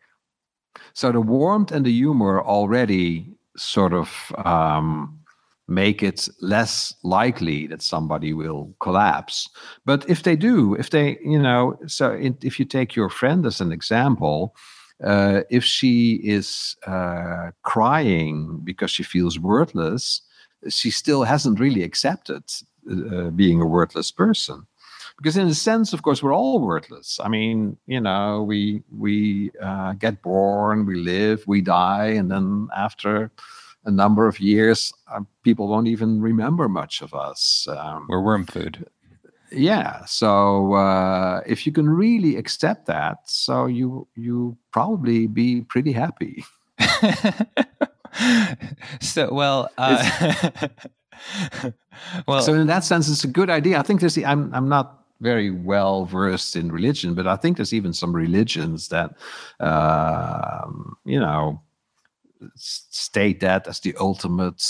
[0.95, 3.27] so the warmth and the humor already
[3.57, 5.19] sort of um,
[5.67, 9.49] make it less likely that somebody will collapse.
[9.85, 13.61] But if they do, if they, you know, so if you take your friend as
[13.61, 14.55] an example,
[15.03, 20.23] uh, if she is uh, crying because she feels worthless,
[20.69, 22.45] she still hasn't really accepted
[22.91, 24.67] uh, being a worthless person
[25.17, 27.21] because in a sense of course we're all worthless.
[27.23, 32.69] I mean you know we we uh, get born we live we die and then
[32.77, 33.31] after
[33.85, 38.47] a number of years uh, people won't even remember much of us um, we're worm
[38.47, 38.87] food.
[39.51, 45.93] Yeah so uh, if you can really accept that so you you probably be pretty
[45.93, 46.45] happy.
[49.01, 50.49] So well uh,
[52.29, 53.79] well so in that sense it's a good idea.
[53.79, 57.57] I think there's the, i'm i'm not very well versed in religion, but I think
[57.57, 59.11] there's even some religions that,
[59.61, 60.67] uh,
[61.05, 61.63] you know,
[62.57, 64.63] state that as the ultimate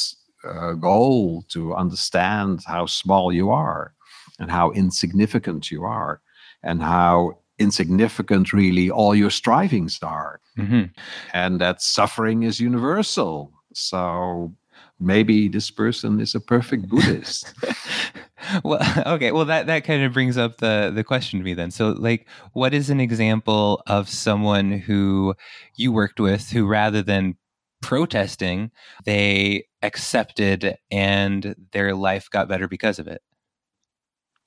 [0.44, 3.94] uh, goal to understand how small you are
[4.38, 6.20] and how insignificant you are
[6.62, 10.40] and how insignificant really all your strivings are.
[10.57, 10.85] Mm-hmm.
[11.33, 13.52] and that suffering is universal.
[13.72, 14.54] So
[15.00, 17.52] maybe this person is a perfect buddhist
[18.64, 18.80] well
[19.14, 21.70] okay well that that kind of brings up the the question to me then.
[21.70, 25.35] So like what is an example of someone who
[25.76, 27.37] you worked with who rather than
[27.83, 28.70] protesting
[29.04, 33.22] they accepted and their life got better because of it?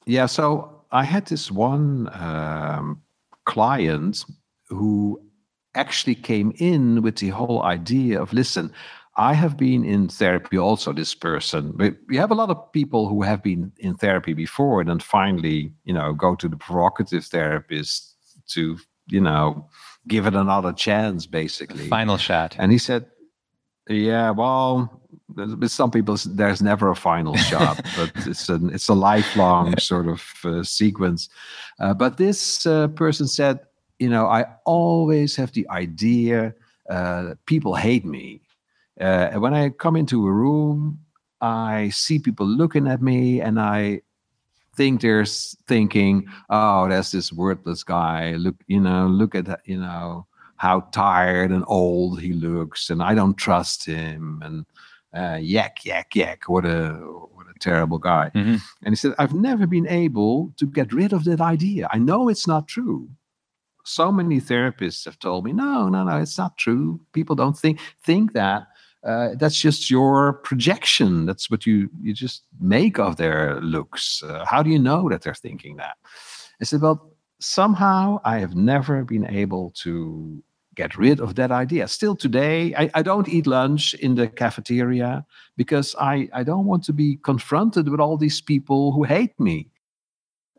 [0.06, 3.02] Yeah so i had this one um,
[3.46, 4.24] client
[4.70, 5.22] who
[5.76, 8.72] actually came in with the whole idea of listen
[9.18, 11.72] I have been in therapy also, this person.
[11.76, 15.00] But we have a lot of people who have been in therapy before and then
[15.00, 18.16] finally, you know, go to the provocative therapist
[18.50, 18.78] to,
[19.08, 19.68] you know,
[20.08, 21.88] give it another chance, basically.
[21.88, 22.56] Final shot.
[22.60, 23.08] And he said,
[23.90, 25.02] yeah, well,
[25.36, 30.08] with some people, there's never a final shot, but it's a, it's a lifelong sort
[30.08, 31.28] of uh, sequence.
[31.80, 33.62] Uh, but this uh, person said,
[33.98, 36.54] you know, I always have the idea
[36.88, 38.42] uh, people hate me
[39.00, 41.00] uh, when I come into a room,
[41.42, 44.02] I see people looking at me and I
[44.76, 48.34] think they're thinking, oh, that's this worthless guy.
[48.34, 53.16] Look, you know, look at you know, how tired and old he looks, and I
[53.16, 54.42] don't trust him.
[54.44, 54.66] And
[55.14, 56.44] uh, yak, yak, yak.
[56.48, 56.94] What a
[57.34, 58.32] what a terrible guy.
[58.34, 58.56] Mm-hmm.
[58.84, 61.90] And he said, I've never been able to get rid of that idea.
[61.92, 63.10] I know it's not true.
[63.84, 67.00] So many therapists have told me, no, no, no, it's not true.
[67.14, 68.68] People don't think think that
[69.08, 71.26] uh, that's just your projection.
[71.26, 74.22] That's what you you just make of their looks.
[74.22, 75.96] Uh, how do you know that they're thinking that?
[76.62, 80.44] I said, well, somehow I have never been able to
[80.76, 81.88] get rid of that idea.
[81.88, 86.84] Still today, I, I don't eat lunch in the cafeteria because I, I don't want
[86.86, 89.70] to be confronted with all these people who hate me.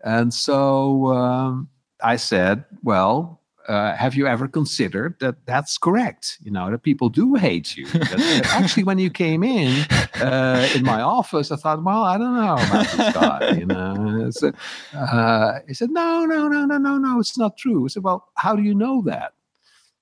[0.04, 1.68] And so um,
[2.02, 3.37] I said, well,
[3.68, 6.38] uh, have you ever considered that that's correct?
[6.42, 7.86] You know, that people do hate you.
[7.86, 9.86] that, actually, when you came in
[10.20, 13.50] uh, in my office, I thought, well, I don't know about this guy.
[13.58, 14.52] You know, so,
[14.96, 17.84] uh, he said, no, no, no, no, no, no, it's not true.
[17.84, 19.34] I said, well, how do you know that?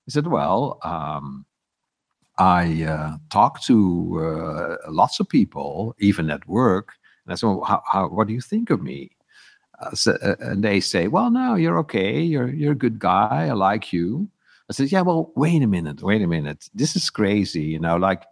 [0.04, 1.44] He said, well, um,
[2.38, 6.92] I uh, talk to uh, lots of people, even at work.
[7.24, 9.15] And I said, well, how, how, what do you think of me?
[9.80, 12.20] Uh, uh, and they say, "Well, no, you're okay.
[12.20, 13.46] You're you're a good guy.
[13.48, 14.28] I like you."
[14.70, 16.02] I said, "Yeah, well, wait a minute.
[16.02, 16.68] Wait a minute.
[16.74, 17.62] This is crazy.
[17.62, 18.24] You know, like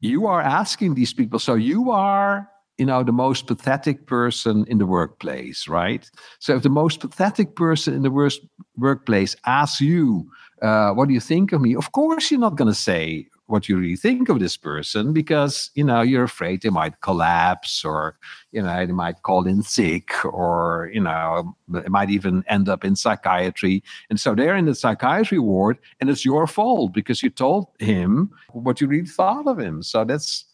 [0.00, 1.38] you are asking these people.
[1.38, 2.48] So you are
[2.78, 7.56] you know the most pathetic person in the workplace right so if the most pathetic
[7.56, 8.40] person in the worst
[8.76, 10.28] workplace asks you
[10.62, 13.68] uh, what do you think of me of course you're not going to say what
[13.68, 18.18] you really think of this person because you know you're afraid they might collapse or
[18.52, 22.84] you know they might call in sick or you know it might even end up
[22.84, 27.30] in psychiatry and so they're in the psychiatry ward and it's your fault because you
[27.30, 30.44] told him what you really thought of him so that's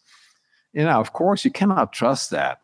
[0.73, 2.59] you know of course you cannot trust that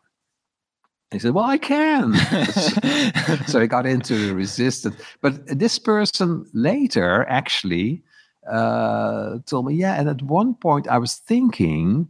[1.10, 2.14] he said, Well, I can.
[3.48, 4.94] so he got into the resistance.
[5.20, 8.04] But this person later actually
[8.50, 9.94] uh, told me, Yeah.
[9.98, 12.08] And at one point, I was thinking,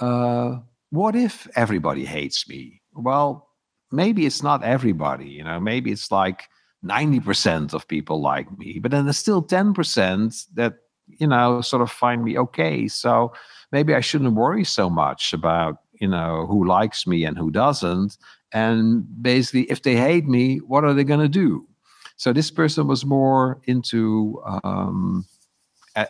[0.00, 0.58] uh,
[0.90, 2.82] What if everybody hates me?
[2.94, 3.48] Well,
[3.92, 5.28] maybe it's not everybody.
[5.28, 6.48] You know, maybe it's like
[6.84, 10.74] 90% of people like me, but then there's still 10% that,
[11.06, 12.88] you know, sort of find me okay.
[12.88, 13.32] So
[13.72, 18.16] maybe I shouldn't worry so much about you know who likes me and who doesn't
[18.52, 21.66] and basically if they hate me what are they going to do
[22.16, 25.26] so this person was more into um,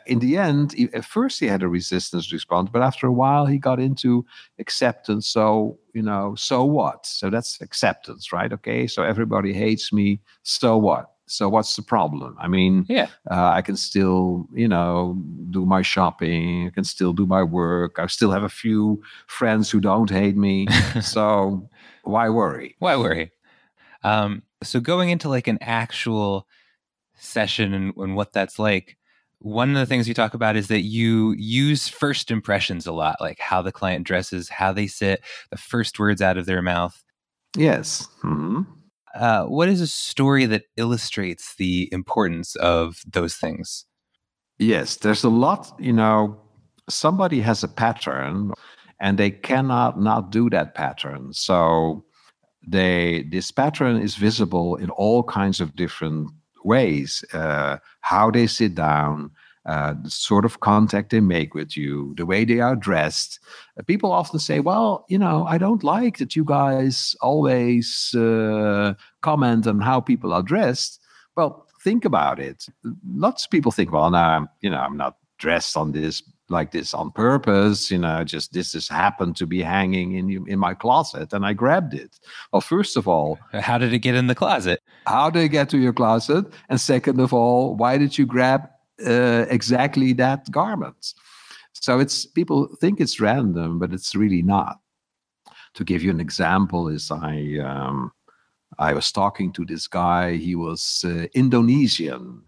[0.07, 3.59] in the end at first he had a resistance response but after a while he
[3.59, 4.25] got into
[4.59, 10.21] acceptance so you know so what so that's acceptance right okay so everybody hates me
[10.43, 12.37] so what so what's the problem?
[12.39, 15.21] I mean, yeah, uh, I can still, you know,
[15.51, 16.69] do my shopping.
[16.69, 17.99] I can still do my work.
[17.99, 20.69] I still have a few friends who don't hate me.
[21.03, 21.69] so
[22.05, 22.77] why worry?
[22.79, 23.33] Why worry?
[24.05, 26.47] Um, so going into like an actual
[27.17, 28.97] session and, and what that's like,
[29.39, 33.17] one of the things you talk about is that you use first impressions a lot,
[33.21, 37.03] like how the client dresses, how they sit, the first words out of their mouth.
[37.57, 38.09] Yes.
[38.23, 38.63] Mm-hmm.
[39.15, 43.87] Uh, what is a story that illustrates the importance of those things?
[44.59, 46.41] Yes, there's a lot, you know,
[46.89, 48.53] somebody has a pattern
[49.01, 51.33] and they cannot not do that pattern.
[51.33, 52.05] So
[52.67, 56.31] they this pattern is visible in all kinds of different
[56.67, 57.25] ways.
[57.33, 59.31] Uh, how they sit down,
[59.67, 63.41] uh, the sort of contact they make with you, the way they are dressed.
[63.79, 68.95] Uh, people often say, well, you know, I don't like that you guys always uh,
[69.23, 71.01] comment on how people are dressed.
[71.37, 72.67] Well, think about it.
[73.15, 76.71] Lots of people think, well, now I'm, you know, I'm not dressed on this like
[76.71, 80.75] this on purpose you know just this has happened to be hanging in in my
[80.75, 82.21] closet and i grabbed it
[82.53, 85.69] well first of all how did it get in the closet how did it get
[85.71, 88.69] to your closet and second of all why did you grab
[89.05, 91.15] uh, exactly that garment.
[91.73, 94.81] So it's people think it's random, but it's really not.
[95.75, 98.13] To give you an example, is I um,
[98.79, 100.37] I was talking to this guy.
[100.37, 102.43] He was uh, Indonesian.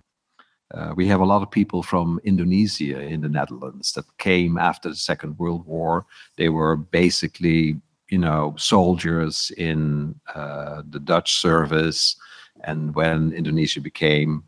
[0.72, 4.88] Uh, we have a lot of people from Indonesia in the Netherlands that came after
[4.88, 6.06] the Second World War.
[6.36, 7.76] They were basically,
[8.08, 12.16] you know, soldiers in uh, the Dutch service.
[12.64, 14.44] And when Indonesia became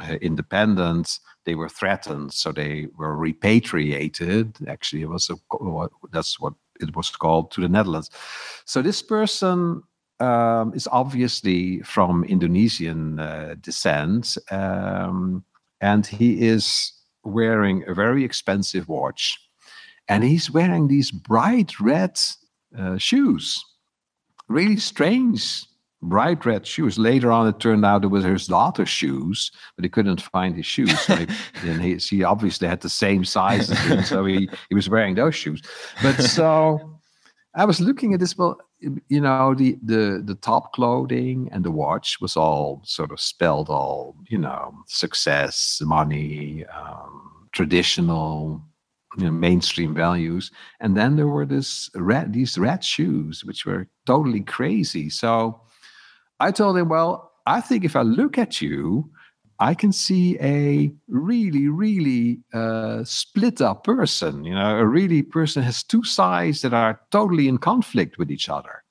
[0.00, 4.56] uh, independent, they were threatened, so they were repatriated.
[4.68, 5.36] Actually, it was a,
[6.12, 8.10] that's what it was called to the Netherlands.
[8.64, 9.82] So this person
[10.20, 15.44] um, is obviously from Indonesian uh, descent, um,
[15.80, 16.92] and he is
[17.24, 19.38] wearing a very expensive watch,
[20.08, 22.18] and he's wearing these bright red
[22.76, 23.64] uh, shoes,
[24.48, 25.64] really strange
[26.08, 26.98] bright red shoes.
[26.98, 30.66] Later on, it turned out it was his daughter's shoes, but he couldn't find his
[30.66, 30.98] shoes.
[31.00, 31.26] So he,
[31.68, 35.14] and he, he obviously had the same size as him, so he, he was wearing
[35.14, 35.62] those shoes.
[36.02, 36.98] But so
[37.54, 38.36] I was looking at this.
[38.36, 43.20] Well, you know, the the the top clothing and the watch was all sort of
[43.20, 48.62] spelled all, you know, success, money, um, traditional.
[49.18, 53.88] You know, mainstream values, and then there were this red, these red shoes, which were
[54.04, 55.08] totally crazy.
[55.08, 55.62] So
[56.40, 59.10] I told him, well, I think if I look at you,
[59.58, 64.44] I can see a really, really uh, split up person.
[64.44, 68.48] You know, a really person has two sides that are totally in conflict with each
[68.48, 68.82] other.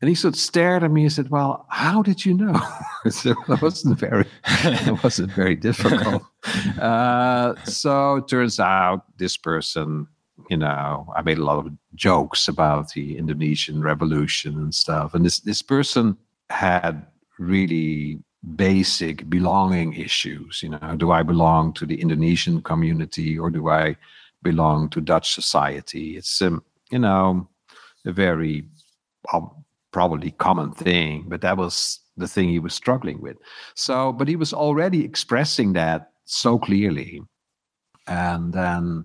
[0.00, 2.60] And he sort of stared at me and said, "Well, how did you know?"
[3.10, 4.26] so it wasn't very,
[4.64, 6.22] it wasn't very difficult.
[6.80, 10.06] Uh, so it turns out this person,
[10.48, 15.24] you know, I made a lot of jokes about the Indonesian Revolution and stuff, and
[15.24, 16.16] this this person
[16.50, 17.06] had
[17.38, 18.20] really
[18.56, 20.62] basic belonging issues.
[20.62, 23.96] You know, do I belong to the Indonesian community or do I
[24.42, 26.16] belong to Dutch society?
[26.16, 27.48] It's um, you know
[28.06, 28.64] a very
[29.32, 29.50] um,
[29.92, 33.36] probably common thing, but that was the thing he was struggling with.
[33.74, 37.20] So, but he was already expressing that so clearly,
[38.06, 39.04] and then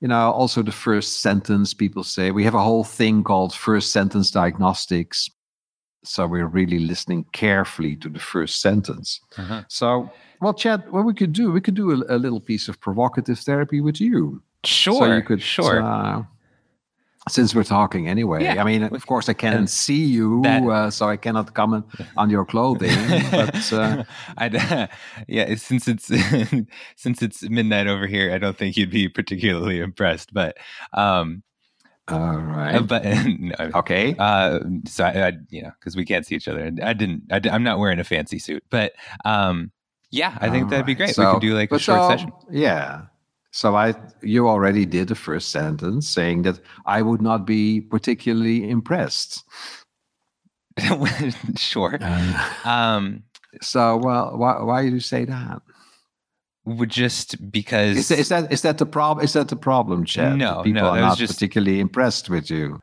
[0.00, 2.30] you know, also the first sentence people say.
[2.30, 5.30] We have a whole thing called first sentence diagnostics.
[6.04, 9.20] So we're really listening carefully to the first sentence.
[9.36, 9.62] Uh-huh.
[9.68, 12.78] So, well, Chad, what we could do, we could do a, a, little piece of
[12.80, 14.42] provocative therapy with you.
[14.64, 14.94] Sure.
[14.94, 15.82] So you could, sure.
[15.82, 16.22] Uh,
[17.28, 18.44] since we're talking anyway.
[18.44, 18.60] Yeah.
[18.60, 21.84] i mean of course i can't see you uh, so i cannot comment
[22.16, 22.96] on your clothing
[23.30, 24.04] but uh,
[24.38, 24.88] i
[25.28, 26.06] yeah since it's
[26.96, 30.56] since it's midnight over here i don't think you'd be particularly impressed but
[30.92, 31.42] um
[32.08, 32.76] all right.
[32.76, 34.14] uh, but no, okay.
[34.18, 37.40] uh so i, I you know because we can't see each other i didn't I,
[37.48, 38.92] am not wearing a fancy suit but
[39.24, 39.72] um
[40.12, 40.86] yeah i think All that'd right.
[40.86, 42.32] be great so, we could do like a short so, session.
[42.50, 43.02] yeah
[43.50, 48.68] so I, you already did the first sentence saying that I would not be particularly
[48.68, 49.44] impressed.
[51.56, 51.98] sure.
[52.00, 53.22] Uh, um,
[53.62, 55.62] so, well, why, why do you say that?
[56.66, 59.24] Would just because is, is, that is that the problem?
[59.24, 60.36] Is that the problem, Chad?
[60.36, 61.34] No, people no, are not just...
[61.34, 62.80] particularly impressed with you.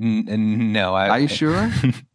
[0.00, 1.70] N- no, I, are you sure?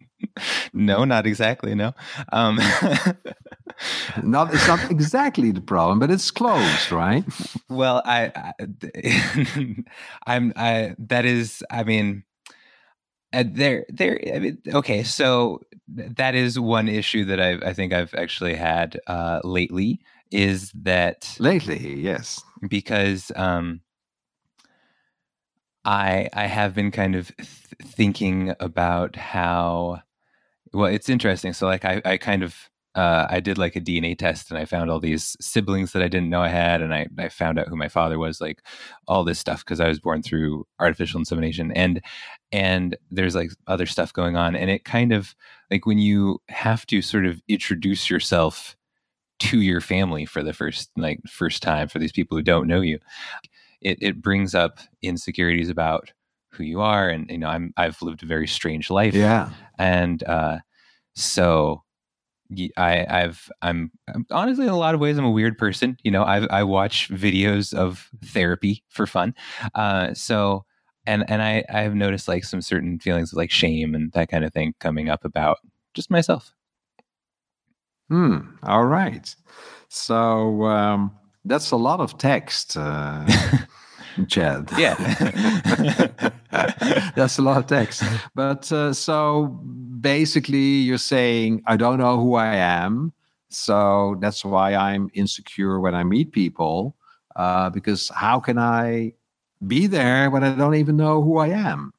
[0.73, 1.75] no, not exactly.
[1.75, 1.93] No.
[2.31, 2.57] Um,
[4.23, 7.23] not it's not exactly the problem, but it's close, right?
[7.69, 9.83] Well, I, I
[10.27, 12.23] I'm I that is I mean
[13.33, 17.93] uh, there there I mean, okay so that is one issue that I I think
[17.93, 19.99] I've actually had uh, lately
[20.31, 23.81] is that lately yes because um
[25.85, 27.47] I I have been kind of th-
[27.81, 30.01] thinking about how
[30.73, 34.17] well it's interesting so like I I kind of uh, I did like a DNA
[34.17, 36.81] test and I found all these siblings that I didn't know I had.
[36.81, 38.63] And I, I found out who my father was, like
[39.07, 41.71] all this stuff, because I was born through artificial insemination.
[41.73, 42.01] And,
[42.51, 44.55] and there's like other stuff going on.
[44.55, 45.35] And it kind of
[45.69, 48.75] like when you have to sort of introduce yourself
[49.39, 52.81] to your family for the first, like, first time for these people who don't know
[52.81, 52.97] you,
[53.79, 56.11] it, it brings up insecurities about
[56.57, 57.09] who you are.
[57.09, 59.13] And, you know, I'm, I've lived a very strange life.
[59.13, 59.49] Yeah.
[59.77, 60.59] And, uh,
[61.15, 61.83] so
[62.77, 65.97] I, I've I'm, I'm, honestly in a lot of ways I'm a weird person.
[66.03, 69.35] You know, I I watch videos of therapy for fun.
[69.75, 70.65] Uh, so
[71.05, 74.45] and and I I've noticed like some certain feelings of like shame and that kind
[74.45, 75.57] of thing coming up about
[75.93, 76.53] just myself.
[78.09, 78.37] Hmm.
[78.63, 79.35] All right.
[79.89, 82.77] So um, that's a lot of text.
[82.77, 83.25] Uh,
[84.25, 84.69] Chad.
[84.77, 84.95] Yeah.
[87.15, 88.03] That's a lot of text.
[88.33, 89.47] But uh, so
[90.01, 93.13] basically, you're saying, I don't know who I am.
[93.49, 96.95] So that's why I'm insecure when I meet people.
[97.35, 99.13] Uh, because how can I
[99.65, 101.93] be there when I don't even know who I am?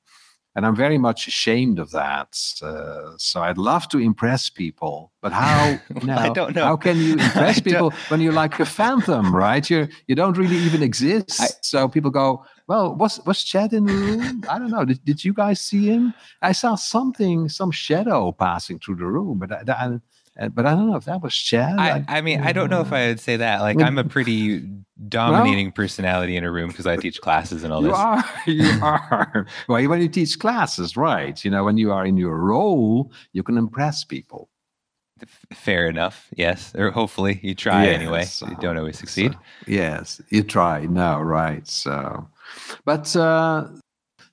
[0.59, 2.37] And I'm very much ashamed of that.
[2.61, 5.79] Uh, so I'd love to impress people, but how?
[6.11, 6.65] I don't know.
[6.65, 9.71] How can you impress people when you're like a phantom, right?
[9.71, 11.41] You you don't really even exist.
[11.41, 14.43] I, so people go, well, was was Chad in the room?
[14.49, 14.85] I don't know.
[14.85, 16.13] Did, did you guys see him?
[16.43, 20.01] I saw something, some shadow passing through the room, but I, I
[20.39, 21.79] Uh, but I don't know if that was Chad.
[21.79, 23.61] I, I mean, I don't know if uh, I would say that.
[23.61, 24.61] Like, I'm a pretty
[25.09, 27.97] dominating well, personality in a room because I teach classes and all you this.
[27.97, 29.47] Are, you are.
[29.69, 31.45] well, when you teach classes, right?
[31.45, 34.49] You know, when you are in your role, you can impress people.
[35.53, 36.29] Fair enough.
[36.37, 38.27] Yes, or hopefully you try yes, anyway.
[38.49, 39.33] You uh, don't always succeed.
[39.33, 40.87] So, yes, you try.
[40.87, 41.67] No, right.
[41.67, 42.29] So,
[42.85, 43.67] but uh,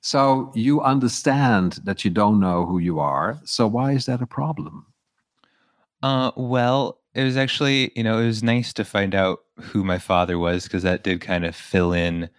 [0.01, 3.39] so you understand that you don't know who you are.
[3.45, 4.85] So why is that a problem?
[6.05, 9.97] Uh, well, it was actually, you know, it was nice to find out who my
[9.97, 12.29] father was because that did kind of fill in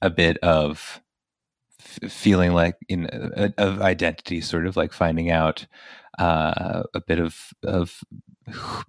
[0.00, 1.02] a bit of
[1.78, 5.66] f- feeling like in uh, of identity, sort of like finding out
[6.18, 8.00] uh, a bit of of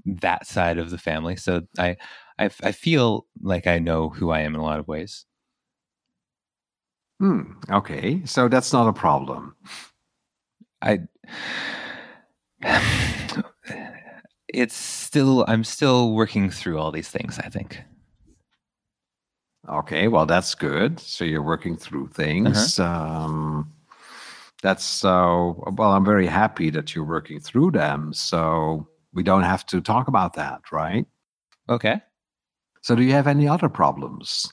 [0.05, 1.35] that side of the family.
[1.35, 1.97] So I,
[2.39, 5.25] I, I feel like I know who I am in a lot of ways.
[7.19, 7.41] Hmm.
[7.69, 9.57] Okay, so that's not a problem.
[10.81, 10.99] I
[14.47, 17.81] it's still I'm still working through all these things, I think.
[19.67, 20.99] Okay, well that's good.
[20.99, 22.79] So you're working through things.
[22.79, 23.23] Uh-huh.
[23.25, 23.71] Um,
[24.61, 25.91] that's so well.
[25.91, 28.13] I'm very happy that you're working through them.
[28.13, 31.05] So we don't have to talk about that, right?
[31.69, 32.01] Okay.
[32.81, 34.51] So do you have any other problems?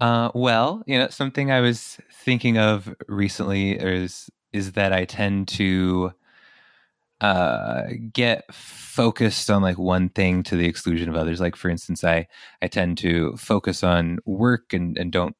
[0.00, 5.48] Uh, well, you know, something I was thinking of recently is is that I tend
[5.48, 6.12] to
[7.22, 11.40] uh, get focused on like one thing to the exclusion of others.
[11.40, 12.28] Like for instance, I
[12.62, 15.36] I tend to focus on work and and don't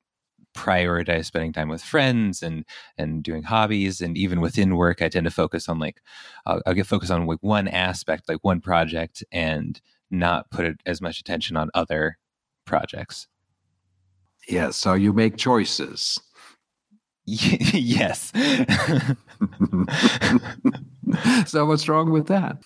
[0.54, 2.64] prioritize spending time with friends and
[2.98, 6.02] and doing hobbies and even within work i tend to focus on like
[6.46, 9.80] i'll, I'll get focused on like one aspect like one project and
[10.10, 12.18] not put as much attention on other
[12.66, 13.28] projects
[14.48, 16.20] Yeah, so you make choices.
[17.26, 18.32] yes.
[21.46, 22.62] so what's wrong with that?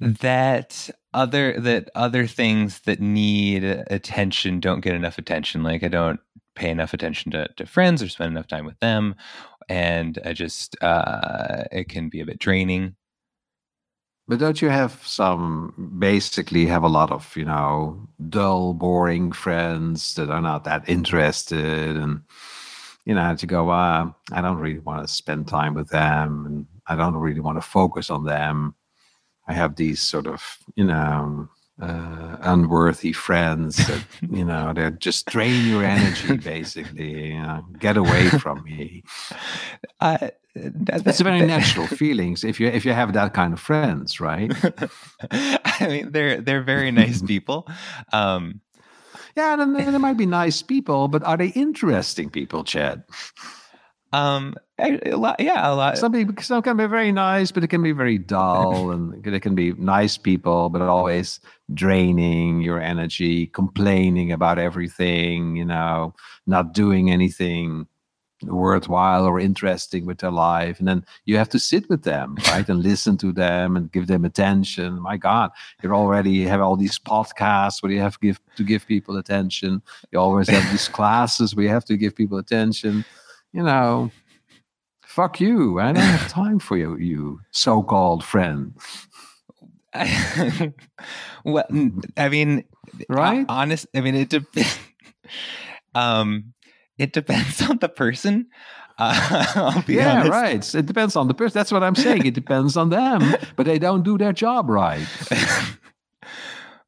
[0.00, 5.62] That other that other things that need attention don't get enough attention.
[5.62, 6.20] Like I don't
[6.54, 9.14] pay enough attention to, to friends or spend enough time with them.
[9.68, 12.96] And I just uh it can be a bit draining.
[14.26, 20.14] But don't you have some basically have a lot of, you know, dull, boring friends
[20.14, 22.22] that are not that interested and
[23.06, 26.66] you know, to go, uh, I don't really want to spend time with them and
[26.90, 28.74] I don't really want to focus on them.
[29.46, 31.48] I have these sort of, you know,
[31.80, 37.28] uh, unworthy friends that, you know, they just drain your energy basically.
[37.28, 39.04] You know, get away from me.
[40.00, 44.18] Uh, that, That's very natural feelings if you if you have that kind of friends,
[44.18, 44.50] right?
[45.30, 47.68] I mean, they're they're very nice people.
[48.12, 48.62] Um,
[49.36, 53.04] yeah, then they might be nice people, but are they interesting people, Chad?
[54.12, 55.98] Um, a lot, yeah, a lot.
[55.98, 59.40] Some people, some can be very nice, but it can be very dull, and it
[59.40, 61.40] can be nice people, but always
[61.72, 66.14] draining your energy, complaining about everything, you know,
[66.46, 67.86] not doing anything
[68.42, 70.78] worthwhile or interesting with their life.
[70.78, 74.06] And then you have to sit with them right and listen to them and give
[74.06, 75.00] them attention.
[75.00, 75.50] My god
[75.82, 79.82] you already have all these podcasts where you have to give to give people attention.
[80.10, 83.04] You always have these classes where you have to give people attention
[83.52, 84.10] you know
[85.04, 88.74] fuck you i don't have time for you you so-called friend
[91.44, 91.66] well
[92.16, 92.64] i mean
[93.08, 94.78] right honest i mean it depends
[95.94, 96.52] um
[97.00, 98.46] it depends on the person.
[98.98, 100.30] Uh, yeah, honest.
[100.30, 100.74] right.
[100.74, 101.58] It depends on the person.
[101.58, 102.26] That's what I'm saying.
[102.26, 105.06] It depends on them, but they don't do their job right.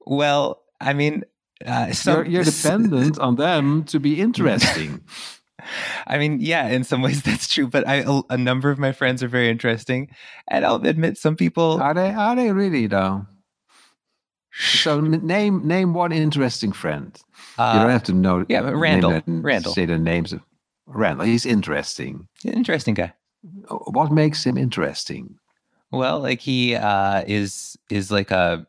[0.04, 1.24] well, I mean,
[1.64, 5.00] uh, so, you're, you're dependent on them to be interesting.
[6.06, 8.92] I mean, yeah, in some ways that's true, but I, a, a number of my
[8.92, 10.08] friends are very interesting,
[10.48, 13.26] and I'll admit some people are they are they really though.
[14.54, 17.18] So name name one interesting friend.
[17.58, 18.44] Uh, you don't have to know.
[18.48, 19.22] Yeah, Randall.
[19.26, 19.72] Randall.
[19.72, 20.42] Say the names of
[20.86, 21.26] Randall.
[21.26, 22.28] He's interesting.
[22.44, 23.14] Interesting guy.
[23.68, 25.38] What makes him interesting?
[25.90, 28.66] Well, like he uh, is is like a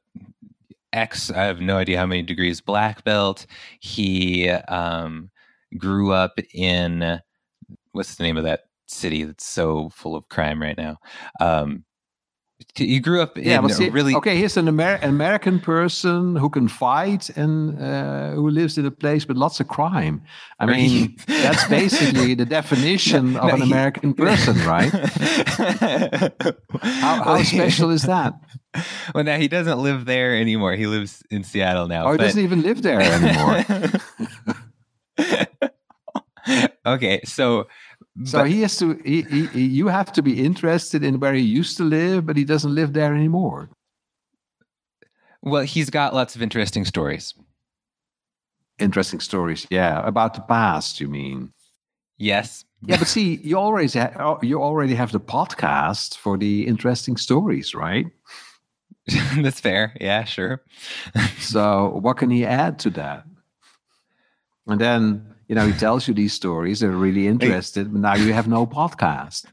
[0.94, 1.32] X.
[1.32, 3.46] I have no idea how many degrees black belt.
[3.80, 5.32] He um,
[5.78, 7.20] grew up in
[7.92, 10.98] what's the name of that city that's so full of crime right now?
[11.40, 11.86] Um,
[12.78, 14.38] you grew up in yeah, see, really okay.
[14.38, 19.28] Here's an Amer- American person who can fight and uh, who lives in a place
[19.28, 20.24] with lots of crime.
[20.60, 20.78] I right.
[20.78, 24.92] mean, that's basically the definition of no, an he, American person, right?
[26.82, 28.34] how, how special is that?
[29.14, 30.74] Well, now he doesn't live there anymore.
[30.74, 32.08] He lives in Seattle now.
[32.08, 32.24] Oh, he but...
[32.24, 33.66] doesn't even live there anymore.
[36.86, 37.68] okay, so
[38.26, 38.94] so but, he has to.
[39.04, 42.46] He, he, you have to be interested in where he used to live, but he
[42.46, 43.70] doesn't live there anymore.
[45.42, 47.34] Well, he's got lots of interesting stories.
[48.80, 51.02] Interesting stories, yeah, about the past.
[51.02, 51.54] You mean?
[52.18, 52.66] Yes.
[52.86, 57.18] Yeah, but see, you already have, oh, you already have the podcast for the interesting
[57.18, 58.08] stories, right?
[59.38, 59.96] That's fair.
[60.00, 60.64] Yeah, sure.
[61.40, 63.26] so, what can he add to that?
[64.68, 66.80] And then you know, he tells you these stories.
[66.80, 69.46] They're really interested, but now you have no podcast.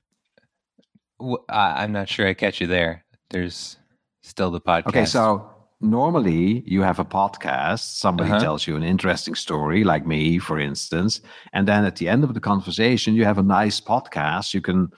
[1.49, 3.05] I'm not sure I catch you there.
[3.31, 3.77] There's
[4.23, 4.87] still the podcast.
[4.87, 7.97] Okay, so normally you have a podcast.
[7.97, 8.41] Somebody uh-huh.
[8.41, 11.21] tells you an interesting story, like me, for instance,
[11.53, 14.55] and then at the end of the conversation, you have a nice podcast.
[14.55, 14.91] You can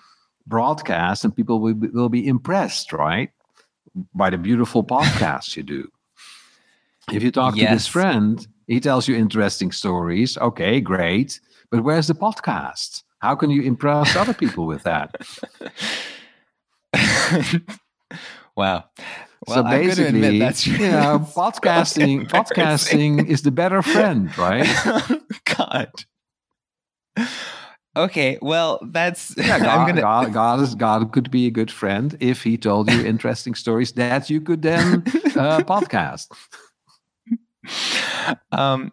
[0.47, 3.31] broadcast, and people will be, will be impressed, right,
[4.15, 5.89] by the beautiful podcast you do.
[7.11, 7.69] If you talk yes.
[7.69, 10.39] to this friend he tells you interesting stories.
[10.39, 11.41] Okay, great.
[11.71, 13.03] But where's the podcast?
[13.19, 15.15] How can you impress other people with that?
[18.57, 18.85] wow.
[19.47, 24.67] Well, so basically, that's you know, podcasting podcasting is the better friend, right?
[25.45, 25.93] God.
[27.95, 29.59] Okay, well, that's yeah.
[29.59, 30.01] God, gonna...
[30.01, 33.93] God, God, is, God could be a good friend if he told you interesting stories
[33.93, 35.03] that you could then
[35.37, 36.29] uh, podcast.
[38.51, 38.93] Um,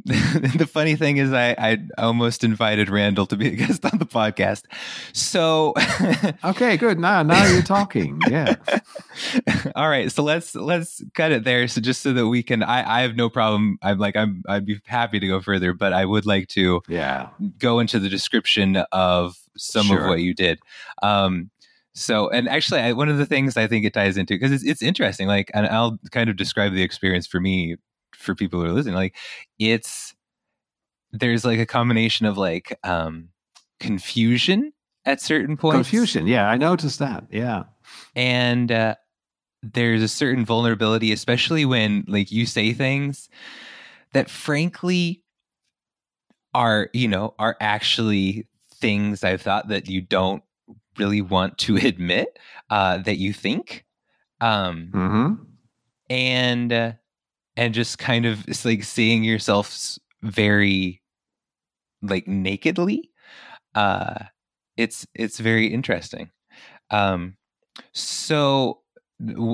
[0.06, 4.06] the funny thing is, I, I almost invited Randall to be a guest on the
[4.06, 4.62] podcast.
[5.12, 5.74] So,
[6.44, 7.00] okay, good.
[7.00, 8.20] Now, now you're talking.
[8.28, 8.54] Yeah.
[9.74, 10.12] All right.
[10.12, 11.66] So let's let's cut it there.
[11.66, 13.78] So just so that we can, I I have no problem.
[13.82, 17.30] I'm like I'm I'd be happy to go further, but I would like to yeah
[17.58, 20.02] go into the description of some sure.
[20.02, 20.60] of what you did.
[21.02, 21.50] Um,
[21.94, 24.62] so, and actually, I, one of the things I think it ties into because it's
[24.62, 25.26] it's interesting.
[25.26, 27.76] Like, and I'll kind of describe the experience for me
[28.26, 29.16] for people who are listening like
[29.58, 30.14] it's
[31.12, 33.28] there's like a combination of like um,
[33.80, 34.72] confusion
[35.04, 35.74] at certain points.
[35.74, 37.24] Confusion, yeah, I noticed that.
[37.30, 37.64] Yeah,
[38.14, 38.96] and uh,
[39.62, 43.28] there's a certain vulnerability, especially when like you say things
[44.12, 45.22] that, frankly,
[46.54, 50.42] are you know are actually things I've thought that you don't
[50.98, 52.38] really want to admit
[52.70, 53.84] uh, that you think.
[54.38, 55.34] Um, mm-hmm.
[56.10, 56.92] and uh,
[57.56, 61.02] and just kind of it's like seeing yourself very
[62.02, 63.10] like nakedly
[63.74, 64.24] uh
[64.76, 66.30] it's it's very interesting.
[66.90, 67.36] Um
[67.92, 68.80] so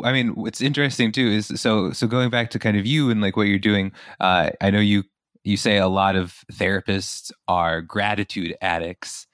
[0.05, 3.21] i mean what's interesting too is so so going back to kind of you and
[3.21, 5.05] like what you're doing uh i know you
[5.45, 9.27] you say a lot of therapists are gratitude addicts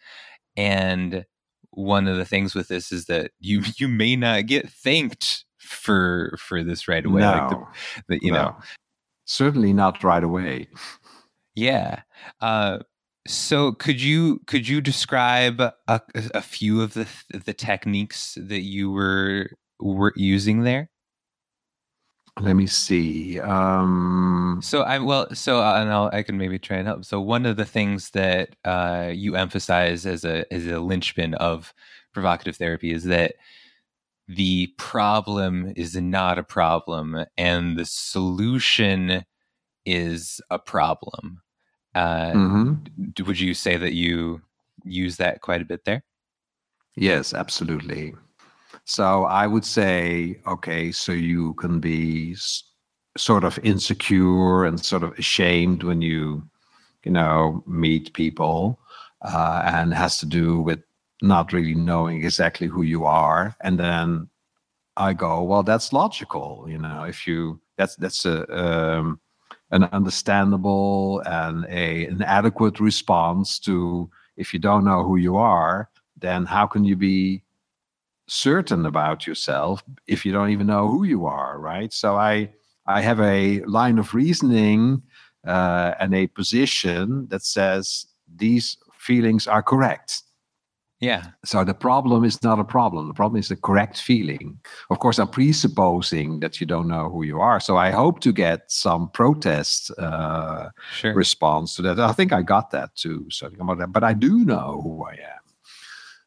[0.57, 1.25] and
[1.71, 6.37] one of the things with this is that you you may not get thanked for
[6.39, 7.67] for this right away no, like the,
[8.09, 8.43] the you no.
[8.43, 8.57] know
[9.29, 10.69] certainly not right away.
[11.55, 12.03] Yeah.
[12.41, 12.81] Uh
[13.27, 16.01] so could you could you describe a,
[16.35, 17.07] a few of the
[17.45, 20.91] the techniques that you were were using there?
[22.41, 26.79] Let me see um so i well so uh, and I'll, i can maybe try
[26.79, 27.05] and help.
[27.05, 31.75] So one of the things that uh you emphasize as a as a linchpin of
[32.13, 33.35] provocative therapy is that
[34.29, 39.25] the problem is not a problem and the solution
[39.87, 41.41] is a problem.
[41.95, 43.25] Uh, mm-hmm.
[43.27, 44.43] would you say that you
[44.85, 46.05] use that quite a bit there?
[46.95, 48.15] Yes absolutely.
[48.85, 52.63] So I would say, okay, so you can be s-
[53.17, 56.43] sort of insecure and sort of ashamed when you,
[57.05, 58.79] you know, meet people,
[59.23, 60.81] uh, and has to do with
[61.23, 63.57] not really knowing exactly who you are.
[63.63, 64.29] And then
[64.97, 67.05] I go, well, that's logical, you know.
[67.05, 69.21] If you that's that's a um,
[69.71, 75.91] an understandable and a an adequate response to if you don't know who you are,
[76.17, 77.43] then how can you be
[78.29, 82.49] certain about yourself if you don't even know who you are right so i
[82.87, 85.03] i have a line of reasoning
[85.47, 88.07] uh, and a position that says
[88.37, 90.23] these feelings are correct
[91.01, 94.59] yeah so the problem is not a problem the problem is the correct feeling
[94.91, 98.33] of course i'm presupposing that you don't know who you are so i hope to
[98.33, 101.15] get some protest uh, sure.
[101.15, 103.49] response to that i think i got that too so
[103.89, 105.49] but i do know who i am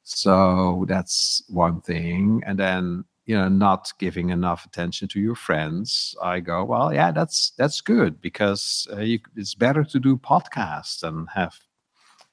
[0.04, 2.42] so that's one thing.
[2.46, 6.16] And then, you know, not giving enough attention to your friends.
[6.22, 11.04] I go, well, yeah, that's that's good because uh, you, it's better to do podcasts
[11.04, 11.56] and have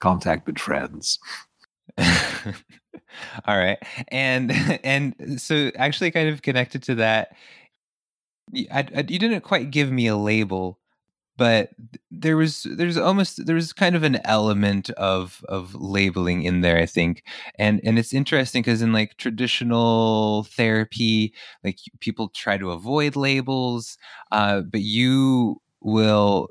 [0.01, 1.18] contact with friends.
[3.46, 3.78] All right.
[4.09, 4.53] And
[4.84, 7.32] and so actually kind of connected to that
[8.72, 10.78] I, I, you didn't quite give me a label
[11.38, 11.70] but
[12.11, 16.78] there was there's almost there was kind of an element of of labeling in there
[16.78, 17.24] i think
[17.59, 21.32] and and it's interesting because in like traditional therapy
[21.64, 23.99] like people try to avoid labels
[24.32, 26.51] uh, but you will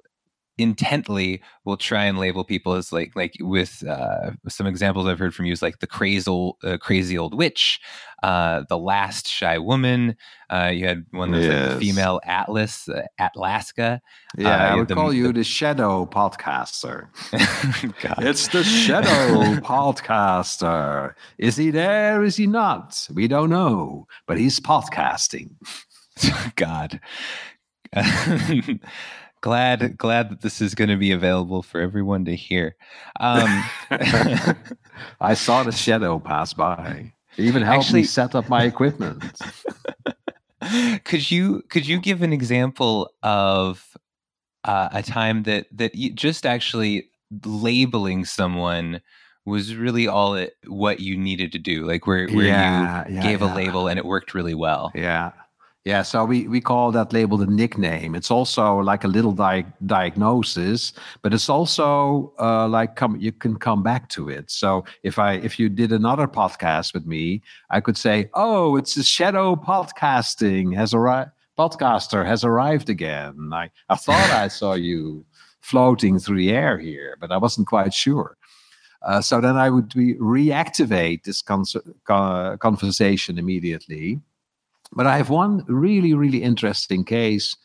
[0.58, 5.36] intently will try and label people as like like with uh, some examples I've heard
[5.36, 7.80] from you is like the crazy old uh, crazy old witch,
[8.24, 10.16] uh, the last shy woman.
[10.50, 11.72] Uh, you had one that's yes.
[11.72, 14.00] like female Atlas, uh, Atlaska.
[14.38, 17.10] Yeah, uh, I would the, call you the, the shadow podcaster.
[18.20, 19.08] it's the shadow
[19.62, 21.14] podcaster.
[21.38, 22.24] Is he there?
[22.24, 23.08] Is he not?
[23.14, 25.52] We don't know, but he's podcasting.
[26.56, 27.00] God
[29.42, 32.76] glad glad that this is going to be available for everyone to hear.
[33.20, 33.64] Um,
[35.22, 37.14] I saw the shadow pass by.
[37.38, 39.24] It even helped Actually, me set up my equipment.
[41.04, 43.98] could you could you give an example of
[44.64, 47.10] uh, a time that that you, just actually
[47.46, 49.02] labeling someone
[49.46, 53.24] was really all it what you needed to do like where where yeah, you yeah,
[53.24, 53.54] gave yeah.
[53.54, 55.32] a label and it worked really well yeah
[55.88, 58.14] yeah, so we, we call that label the nickname.
[58.14, 63.56] It's also like a little di- diagnosis, but it's also uh, like come you can
[63.56, 64.52] come back to it.
[64.52, 68.96] So if I if you did another podcast with me, I could say, "Oh, it's
[68.96, 71.32] the shadow podcasting has arrived.
[71.58, 75.26] Podcaster has arrived again." I I thought I saw you
[75.62, 78.36] floating through the air here, but I wasn't quite sure.
[79.04, 81.64] Uh, so then I would re- reactivate this con-
[82.04, 84.20] con- conversation immediately
[84.94, 87.56] but I have one really, really interesting case.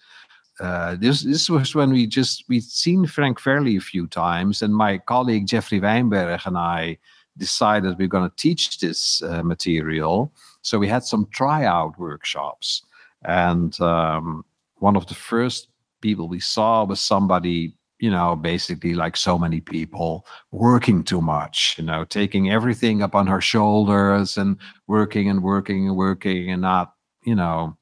[0.61, 4.75] Uh, this this was when we just we'd seen Frank Farrelly a few times, and
[4.75, 6.99] my colleague Jeffrey Wijnberg and I
[7.39, 10.33] decided we are going to teach this uh, material.
[10.61, 12.83] So we had some tryout workshops,
[13.25, 14.45] and um,
[14.77, 15.69] one of the first
[16.01, 21.77] people we saw was somebody you know, basically like so many people, working too much,
[21.79, 24.57] you know, taking everything up on her shoulders and
[24.89, 26.95] working and working and working and not,
[27.25, 27.77] you know,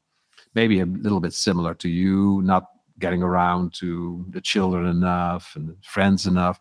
[0.55, 2.67] maybe a little bit similar to you, not
[2.99, 6.61] getting around to the children enough and friends enough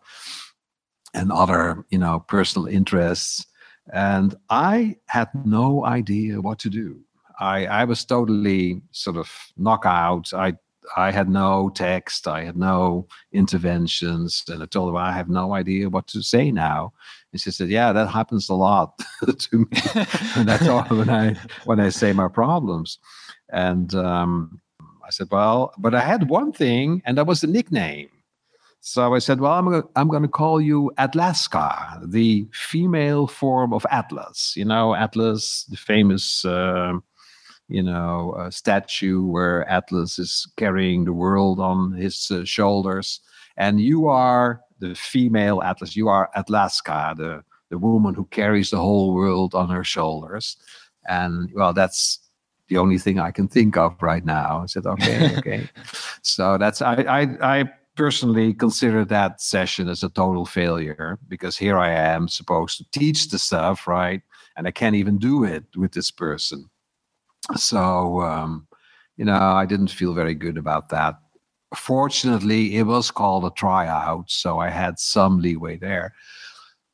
[1.14, 3.46] and other, you know, personal interests.
[3.92, 7.00] And I had no idea what to do.
[7.38, 10.32] I, I was totally sort of knockout.
[10.32, 10.54] I
[10.96, 15.54] I had no text, I had no interventions, and I told her I have no
[15.54, 16.92] idea what to say now.
[17.32, 18.98] And she said, "Yeah, that happens a lot
[19.38, 19.66] to me,
[20.36, 22.98] and that's all when I when I say my problems."
[23.50, 24.60] And um,
[25.06, 28.08] I said, "Well, but I had one thing, and that was the nickname."
[28.80, 33.72] So I said, "Well, I'm gonna, I'm going to call you Atlaska, the female form
[33.72, 34.54] of Atlas.
[34.56, 36.94] You know, Atlas, the famous." Uh,
[37.70, 43.20] you know, a statue where Atlas is carrying the world on his uh, shoulders.
[43.56, 45.96] And you are the female Atlas.
[45.96, 50.56] You are Atlaska, the, the woman who carries the whole world on her shoulders.
[51.08, 52.18] And well, that's
[52.68, 54.62] the only thing I can think of right now.
[54.62, 55.68] I said, okay, okay.
[56.22, 61.78] so that's, I, I, I personally consider that session as a total failure because here
[61.78, 64.22] I am supposed to teach the stuff, right?
[64.56, 66.70] And I can't even do it with this person.
[67.56, 68.66] So, um,
[69.16, 71.16] you know, I didn't feel very good about that.
[71.74, 76.14] Fortunately, it was called a tryout, so I had some leeway there.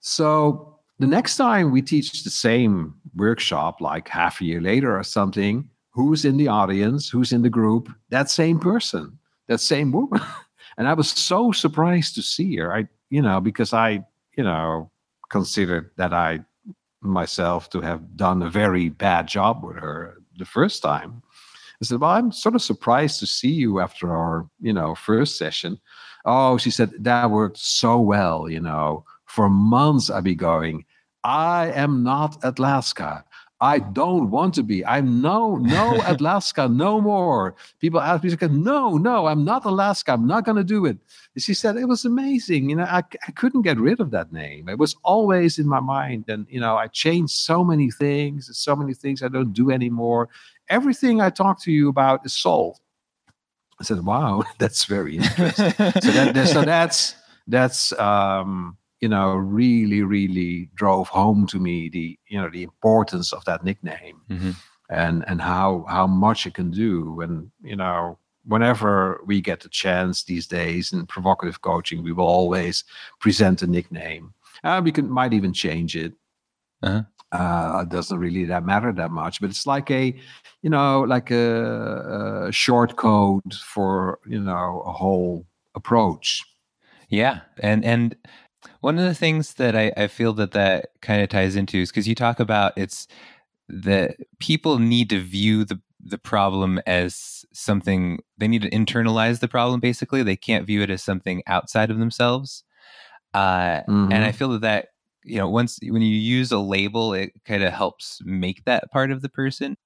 [0.01, 5.03] So, the next time we teach the same workshop, like half a year later or
[5.03, 7.91] something, who's in the audience, who's in the group?
[8.11, 9.19] That same person,
[9.49, 10.21] that same woman.
[10.79, 12.75] and I was so surprised to see her.
[12.75, 14.05] I, you know, because I,
[14.37, 14.91] you know,
[15.31, 16.45] considered that I
[17.01, 21.23] myself to have done a very bad job with her the first time.
[21.81, 25.39] I said, Well, I'm sort of surprised to see you after our, you know, first
[25.39, 25.79] session.
[26.25, 29.05] Oh, she said, that worked so well, you know.
[29.27, 30.85] For months I'd be going,
[31.23, 33.25] I am not Atlaska.
[33.61, 34.85] I don't want to be.
[34.85, 37.55] I'm no, no Atlaska, no more.
[37.81, 40.13] People ask me, no, no, I'm not Atlaska.
[40.13, 40.99] I'm not going to do it.
[41.35, 42.69] And she said, it was amazing.
[42.69, 44.69] You know, I, I couldn't get rid of that name.
[44.69, 46.27] It was always in my mind.
[46.29, 50.29] And, you know, I changed so many things, so many things I don't do anymore.
[50.69, 52.81] Everything I talk to you about is solved.
[53.81, 55.71] I said, wow, that's very interesting.
[55.73, 57.15] so, that, so that's,
[57.47, 58.77] that's, um,
[59.07, 63.63] you know really really drove home to me the you know the importance of that
[63.63, 64.51] nickname mm-hmm.
[64.91, 69.69] and and how how much it can do and you know whenever we get the
[69.69, 72.83] chance these days in provocative coaching we will always
[73.21, 74.35] present a nickname
[74.65, 76.13] uh, we can might even change it
[76.83, 77.03] uh-huh.
[77.31, 80.13] uh, it doesn't really that matter that much but it's like a
[80.63, 85.47] you know like a, a short code for you know a whole
[85.77, 86.43] approach
[87.09, 88.17] yeah and and
[88.81, 91.91] one of the things that I, I feel that that kind of ties into is
[91.91, 93.07] because you talk about it's
[93.69, 99.49] that people need to view the the problem as something they need to internalize the
[99.49, 102.63] problem basically they can't view it as something outside of themselves
[103.35, 104.13] uh, mm-hmm.
[104.13, 104.37] and i mm-hmm.
[104.37, 104.89] feel that that
[105.25, 109.11] you know once when you use a label it kind of helps make that part
[109.11, 109.77] of the person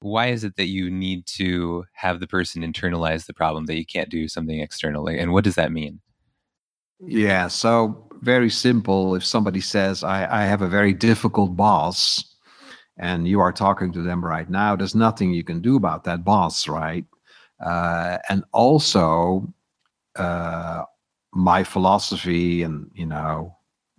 [0.00, 3.86] why is it that you need to have the person internalize the problem that you
[3.86, 6.00] can't do something externally and what does that mean
[7.00, 9.14] yeah, so very simple.
[9.14, 12.24] If somebody says, I, I have a very difficult boss,
[12.96, 16.24] and you are talking to them right now, there's nothing you can do about that
[16.24, 17.04] boss, right?
[17.64, 19.52] Uh, and also,
[20.16, 20.84] uh,
[21.32, 23.56] my philosophy, and you know,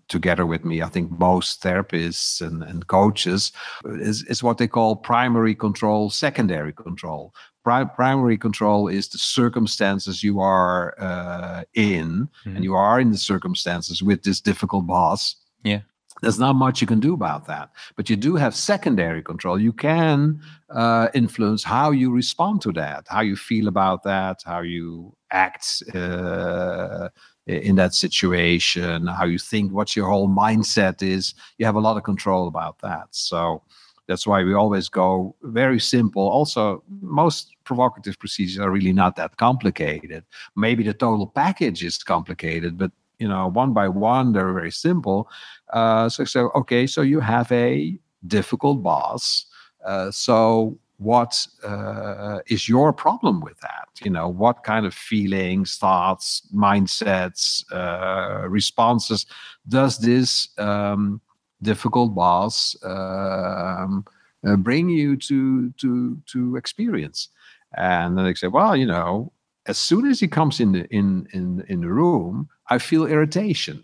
[0.08, 3.52] together with me, I think most therapists and, and coaches
[3.86, 7.34] is, is what they call primary control, secondary control
[7.66, 12.56] pri- primary control is the circumstances you are uh, in, mm-hmm.
[12.56, 15.36] and you are in the circumstances with this difficult boss.
[15.64, 15.82] Yeah.
[16.22, 19.60] There's not much you can do about that, but you do have secondary control.
[19.60, 20.40] You can
[20.70, 25.84] uh, influence how you respond to that, how you feel about that, how you act
[25.94, 27.10] uh,
[27.48, 31.34] in that situation, how you think, what your whole mindset is.
[31.58, 33.08] You have a lot of control about that.
[33.12, 33.64] So,
[34.08, 36.24] that's why we always go very simple.
[36.24, 40.24] Also, most provocative procedures are really not that complicated.
[40.56, 45.30] Maybe the total package is complicated, but you know, one by one, they're very simple.
[45.72, 47.98] Uh, so, so okay, so you have a
[48.28, 49.46] difficult boss.
[49.86, 55.78] Uh, so what uh, is your problem with that you know what kind of feelings
[55.78, 59.26] thoughts mindsets uh, responses
[59.68, 61.20] does this um,
[61.62, 64.06] difficult boss um,
[64.46, 67.30] uh, bring you to to to experience
[67.78, 69.32] and then they say well you know
[69.66, 73.84] as soon as he comes in the in in in the room, I feel irritation.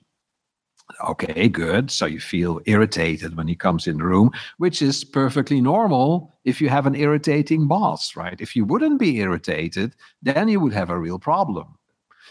[1.06, 1.90] Okay, good.
[1.90, 6.60] So you feel irritated when he comes in the room, which is perfectly normal if
[6.60, 8.40] you have an irritating boss, right?
[8.42, 11.78] If you wouldn't be irritated, then you would have a real problem.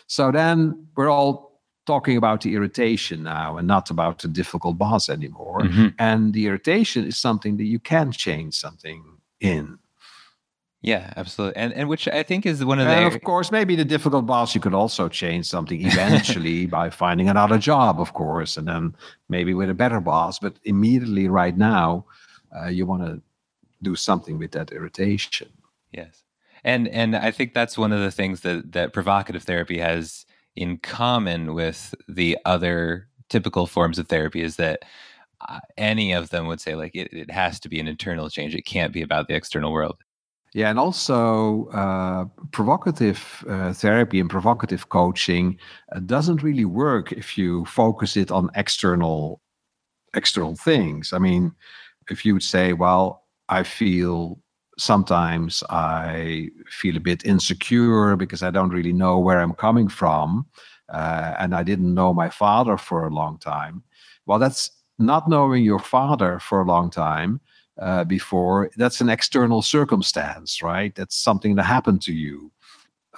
[0.09, 1.50] So then we're all
[1.91, 5.61] talking about the irritation now and not about the difficult boss anymore.
[5.63, 5.89] Mm-hmm.
[5.99, 9.01] And the irritation is something that you can change something
[9.41, 9.79] in.
[10.83, 12.93] Yeah, absolutely, and and which I think is one of the.
[12.93, 17.29] And of course, maybe the difficult boss you could also change something eventually by finding
[17.29, 18.95] another job, of course, and then
[19.29, 20.39] maybe with a better boss.
[20.39, 22.07] But immediately, right now,
[22.57, 23.21] uh, you want to
[23.83, 25.49] do something with that irritation.
[25.93, 26.25] Yes,
[26.65, 30.25] and and I think that's one of the things that that provocative therapy has
[30.57, 34.85] in common with the other typical forms of therapy is that
[35.49, 38.55] uh, any of them would say like it, it has to be an internal change.
[38.55, 39.97] It can't be about the external world.
[40.53, 45.57] Yeah, and also uh, provocative uh, therapy and provocative coaching
[45.95, 49.41] uh, doesn't really work if you focus it on external
[50.15, 51.13] external things.
[51.13, 51.53] I mean,
[52.11, 54.41] if you would say, "Well, I feel
[54.81, 60.47] sometimes I feel a bit insecure because I don't really know where I'm coming from,
[60.89, 63.83] uh, and I didn't know my father for a long time,"
[64.27, 67.41] well, that's not knowing your father for a long time
[67.81, 70.95] uh, before, that's an external circumstance, right?
[70.95, 72.53] That's something that happened to you.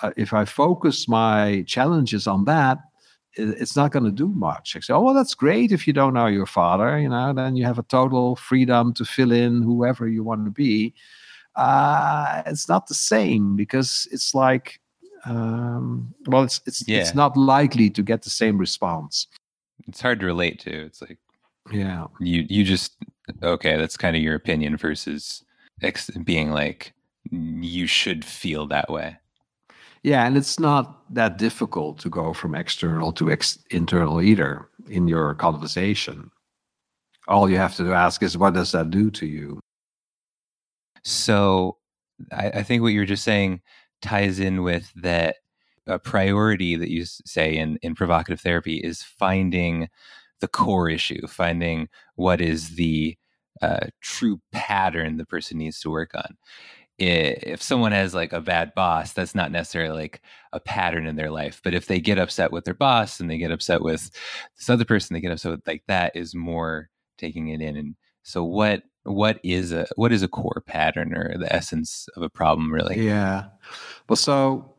[0.03, 2.79] Uh, if I focus my challenges on that,
[3.35, 4.77] it's not going to do much.
[4.77, 7.57] I say, oh, well, that's great if you don't know your father, you know, then
[7.57, 10.95] you have a total freedom to fill in whoever you want to be.
[11.57, 14.81] Uh, it's not the same because it's like,
[15.25, 17.01] um, well, it's it's yeah.
[17.01, 19.27] it's not likely to get the same response.
[19.87, 20.71] It's hard to relate to.
[20.71, 21.19] It's like
[21.71, 22.07] yeah.
[22.19, 22.97] You you just
[23.43, 25.45] okay, that's kind of your opinion versus
[25.83, 26.93] ex- being like
[27.31, 29.17] you should feel that way.
[30.03, 35.07] Yeah, and it's not that difficult to go from external to ex- internal either in
[35.07, 36.31] your conversation.
[37.29, 39.61] All you have to ask is, what does that do to you?
[41.03, 41.79] So,
[42.33, 43.63] I, I think what you're just saying
[44.03, 45.37] ties in with that
[45.87, 49.89] a priority that you say in in provocative therapy is finding
[50.41, 53.17] the core issue, finding what is the
[53.63, 56.37] uh, true pattern the person needs to work on.
[56.99, 60.23] If someone has like a bad boss, that's not necessarily like
[60.53, 61.61] a pattern in their life.
[61.65, 64.11] But if they get upset with their boss and they get upset with
[64.57, 67.77] this other person, they get upset with like that is more taking it in.
[67.77, 72.23] And so, what what is a what is a core pattern or the essence of
[72.23, 73.05] a problem really?
[73.05, 73.47] Yeah.
[74.09, 74.75] Well, so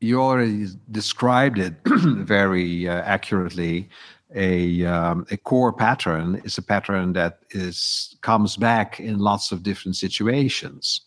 [0.00, 3.88] you already described it very uh, accurately
[4.34, 9.62] a um, a core pattern is a pattern that is comes back in lots of
[9.62, 11.00] different situations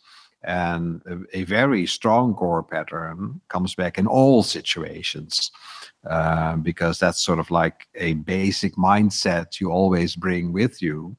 [0.43, 5.51] and a, a very strong core pattern comes back in all situations
[6.09, 11.15] uh, because that's sort of like a basic mindset you always bring with you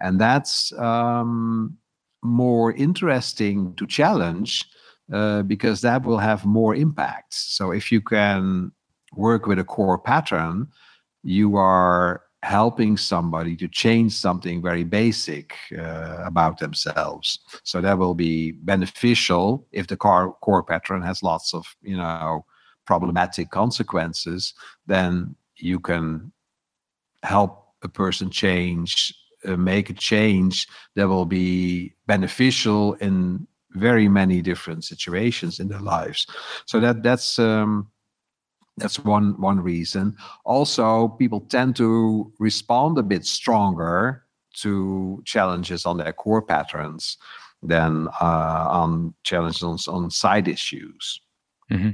[0.00, 1.76] and that's um,
[2.22, 4.64] more interesting to challenge
[5.12, 8.70] uh, because that will have more impact so if you can
[9.14, 10.66] work with a core pattern
[11.22, 17.40] you are helping somebody to change something very basic uh, about themselves.
[17.64, 22.44] So that will be beneficial if the core, core pattern has lots of, you know,
[22.86, 24.54] problematic consequences,
[24.86, 26.32] then you can
[27.22, 29.12] help a person change,
[29.44, 35.80] uh, make a change that will be beneficial in very many different situations in their
[35.80, 36.26] lives.
[36.66, 37.90] So that that's um,
[38.76, 40.16] that's one one reason.
[40.44, 44.24] Also, people tend to respond a bit stronger
[44.54, 47.16] to challenges on their core patterns
[47.62, 51.20] than uh, on challenges on, on side issues.
[51.70, 51.90] Mm-hmm.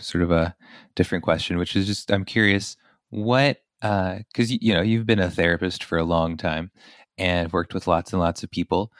[0.00, 0.54] Sort of a
[0.94, 2.76] different question, which is just I'm curious
[3.10, 6.70] what because uh, you know you've been a therapist for a long time
[7.18, 8.92] and worked with lots and lots of people,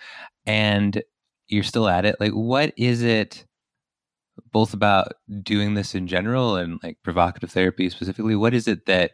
[0.47, 1.03] and
[1.49, 2.16] you're still at it.
[2.20, 3.47] Like, what is it?
[4.53, 8.37] both about doing this in general and like provocative therapy specifically.
[8.37, 9.12] What is it that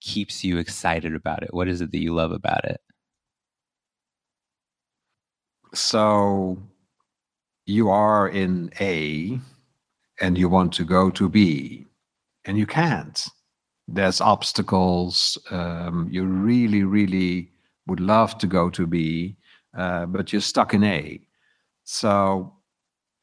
[0.00, 1.54] keeps you excited about it?
[1.54, 2.80] What is it that you love about it?
[5.72, 6.58] So
[7.66, 9.40] you are in A
[10.20, 11.86] and you want to go to B
[12.44, 13.26] and you can't.
[13.86, 15.38] There's obstacles.
[15.50, 17.50] Um, you really, really
[17.86, 19.36] would love to go to B,
[19.76, 21.20] uh, but you're stuck in A.
[21.84, 22.54] So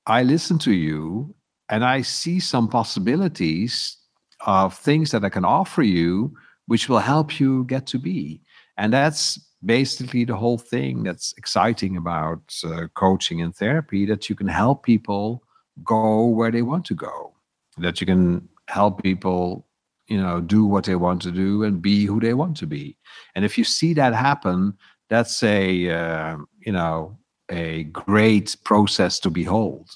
[0.06, 1.34] I listen to you
[1.70, 3.98] and I see some possibilities
[4.46, 6.36] of things that I can offer you,
[6.68, 8.42] which will help you get to B.
[8.78, 14.36] And that's basically the whole thing that's exciting about uh, coaching and therapy that you
[14.36, 15.44] can help people
[15.84, 17.34] go where they want to go,
[17.78, 19.66] that you can help people,
[20.12, 22.98] you know, do what they want to do and be who they want to be.
[23.34, 24.78] And if you see that happen,
[25.10, 27.18] that's a, uh, you know,
[27.50, 29.90] a great process to behold.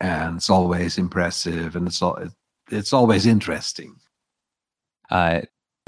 [0.00, 2.18] And it's always impressive and it's all,
[2.70, 3.96] it's always interesting.
[5.10, 5.42] Uh,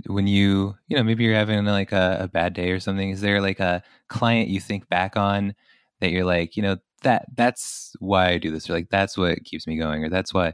[0.05, 3.22] when you, you know, maybe you're having like a, a bad day or something, is
[3.22, 5.55] there like a client you think back on
[6.01, 9.45] that you're like, you know, that that's why I do this, or like that's what
[9.45, 10.53] keeps me going, or that's why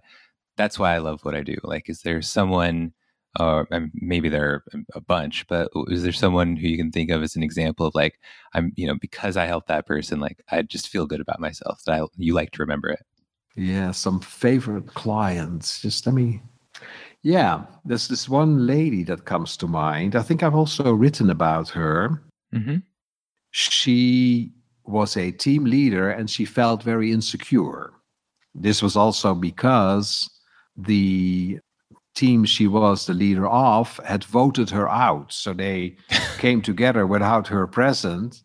[0.57, 1.57] that's why I love what I do.
[1.63, 2.93] Like, is there someone,
[3.39, 7.23] or maybe there are a bunch, but is there someone who you can think of
[7.23, 8.19] as an example of like,
[8.55, 11.83] I'm, you know, because I helped that person, like I just feel good about myself
[11.85, 13.05] that I you like to remember it.
[13.57, 15.81] Yeah, some favorite clients.
[15.81, 16.43] Just let me.
[17.23, 20.15] Yeah, there's this one lady that comes to mind.
[20.15, 22.23] I think I've also written about her.
[22.55, 22.77] Mm-hmm.
[23.51, 24.53] She
[24.85, 27.95] was a team leader and she felt very insecure.
[28.55, 30.31] This was also because
[30.77, 31.59] the
[32.15, 35.33] team she was the leader of had voted her out.
[35.33, 35.97] So they
[36.39, 38.43] came together without her present.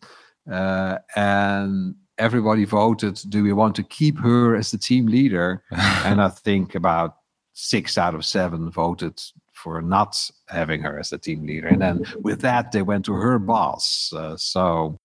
[0.50, 5.62] Uh, and everybody voted do we want to keep her as the team leader?
[5.70, 7.16] and I think about
[7.54, 9.20] six out of seven voted
[9.52, 10.16] for not
[10.48, 11.68] having her as the team leader.
[11.68, 14.12] And then with that, they went to her boss.
[14.12, 14.98] Uh, so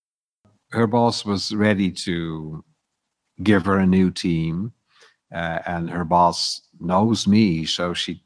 [0.70, 2.64] her boss was ready to
[3.42, 4.72] give her a new team,
[5.32, 8.22] uh, and her boss knows me, so she,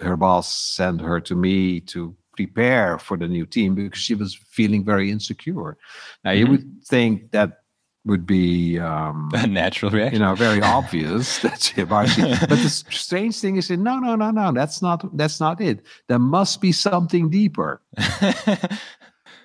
[0.00, 4.34] her boss sent her to me to prepare for the new team because she was
[4.34, 5.76] feeling very insecure.
[6.24, 6.38] Now mm-hmm.
[6.38, 7.62] you would think that
[8.04, 11.38] would be um, a natural reaction, you know, very obvious.
[11.42, 11.88] that's it.
[11.88, 15.84] But the strange thing is, no, no, no, no, that's not that's not it.
[16.08, 17.82] There must be something deeper.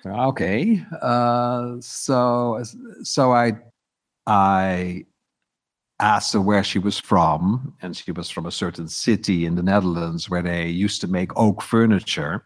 [0.06, 0.84] Okay.
[1.00, 2.62] Uh, so
[3.02, 3.52] so I
[4.26, 5.06] I
[6.00, 9.62] asked her where she was from, and she was from a certain city in the
[9.62, 12.44] Netherlands where they used to make oak furniture.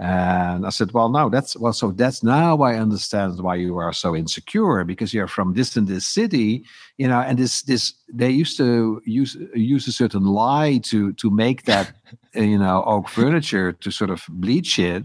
[0.00, 1.72] And I said, "Well, no, that's well.
[1.72, 5.88] So that's now I understand why you are so insecure because you're from this and
[5.88, 6.64] this city,
[6.98, 7.20] you know.
[7.20, 11.92] And this this they used to use use a certain lye to to make that,
[12.34, 15.04] you know, oak furniture to sort of bleach it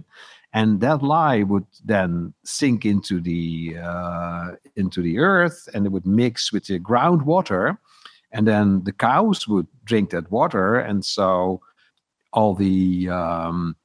[0.53, 6.05] and that lye would then sink into the uh, into the earth and it would
[6.05, 7.77] mix with the groundwater
[8.31, 11.61] and then the cows would drink that water and so
[12.33, 13.75] all the um,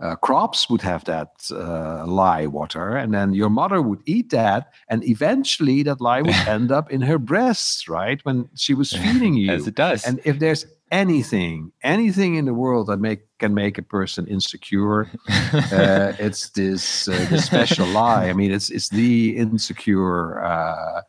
[0.00, 4.72] uh, crops would have that uh, lye water, and then your mother would eat that,
[4.88, 8.24] and eventually that lye would end up in her breast, right?
[8.24, 10.06] When she was feeding you, as it does.
[10.06, 15.10] And if there's anything, anything in the world that make can make a person insecure,
[15.28, 18.28] uh, it's this uh, this special lye.
[18.28, 20.42] I mean, it's it's the insecure.
[20.42, 21.02] Uh,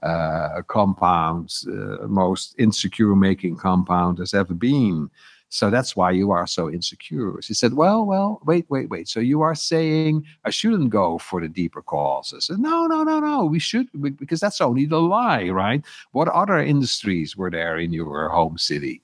[0.00, 5.10] uh compound, uh, most insecure making compound has ever been.
[5.50, 7.40] So that's why you are so insecure.
[7.40, 9.08] She said, Well, well, wait, wait, wait.
[9.08, 12.46] So you are saying I shouldn't go for the deeper causes?
[12.46, 13.46] Said, no, no, no, no.
[13.46, 15.82] We should, because that's only the lye, right?
[16.12, 19.00] What other industries were there in your home city?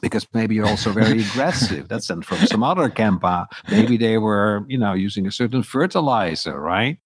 [0.00, 1.88] Because maybe you're also very aggressive.
[1.88, 3.46] That's from some other campa.
[3.70, 6.98] Maybe they were, you know, using a certain fertilizer, right?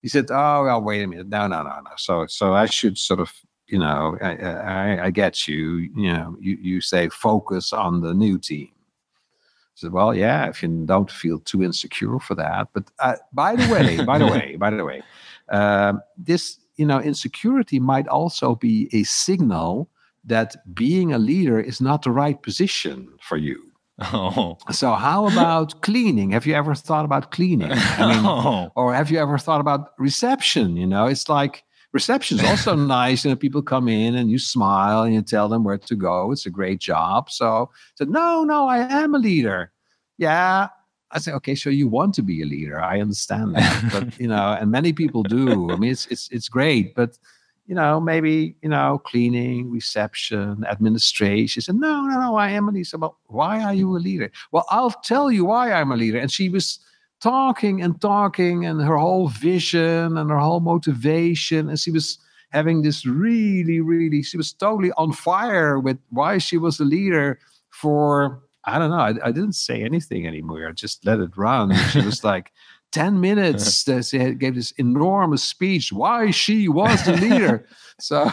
[0.00, 1.28] He said, "Oh, well, wait a minute.
[1.28, 1.90] No, no, no, no.
[1.96, 3.32] So, so I should sort of,
[3.68, 5.90] you know, I, I, I get you.
[5.94, 10.62] You know, you, you say focus on the new team." I said, "Well, yeah, if
[10.62, 12.68] you don't feel too insecure for that.
[12.72, 15.02] But uh, by the way, by the way, by the way,
[15.50, 19.88] um, this, you know, insecurity might also be a signal."
[20.24, 23.72] That being a leader is not the right position for you.
[24.00, 24.56] Oh.
[24.70, 26.30] So how about cleaning?
[26.30, 27.70] Have you ever thought about cleaning?
[27.72, 28.70] I mean, oh.
[28.76, 30.76] or have you ever thought about reception?
[30.76, 33.24] You know, it's like reception is also nice.
[33.24, 36.32] You know, people come in and you smile and you tell them where to go.
[36.32, 37.30] It's a great job.
[37.30, 39.72] So said, no, no, I am a leader.
[40.18, 40.68] Yeah.
[41.10, 42.80] I say, okay, so you want to be a leader.
[42.80, 43.92] I understand that.
[43.92, 45.70] but you know, and many people do.
[45.70, 47.18] I mean, it's it's it's great, but
[47.66, 51.46] you know, maybe, you know, cleaning, reception, administration.
[51.46, 52.98] She said, no, no, no, I am a leader.
[52.98, 54.30] Well, why are you a leader?
[54.50, 56.18] Well, I'll tell you why I'm a leader.
[56.18, 56.80] And she was
[57.20, 61.68] talking and talking and her whole vision and her whole motivation.
[61.68, 62.18] And she was
[62.50, 67.38] having this really, really, she was totally on fire with why she was a leader
[67.70, 70.68] for, I don't know, I, I didn't say anything anymore.
[70.68, 71.74] I just let it run.
[71.90, 72.52] She was like,
[72.92, 77.66] 10 minutes she gave this enormous speech why she was the leader
[77.98, 78.30] so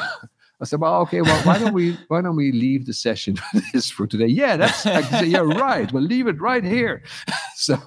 [0.61, 3.61] I said, well, okay, well, why don't we why don't we leave the session for
[3.71, 4.27] this for today?
[4.27, 5.89] Yeah, that's said, yeah, right.
[5.91, 7.01] We'll leave it right here.
[7.55, 7.77] So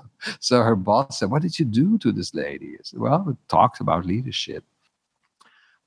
[0.40, 2.76] so her boss said, What did you do to this lady?
[2.78, 4.64] I said, Well, we talked about leadership.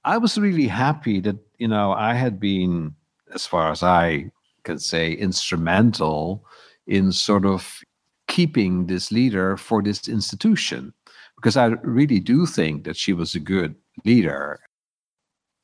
[0.04, 2.94] I was really happy that, you know, I had been
[3.34, 4.32] as far as I
[4.64, 6.46] can say, instrumental
[6.86, 7.80] in sort of
[8.28, 10.94] keeping this leader for this institution.
[11.36, 13.76] Because I really do think that she was a good
[14.06, 14.60] leader.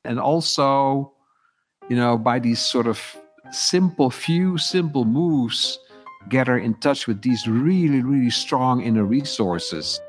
[0.04, 1.12] And also,
[1.88, 3.00] you know, by these sort of
[3.50, 5.78] simple, few simple moves,
[6.28, 10.00] get her in touch with these really, really strong inner resources.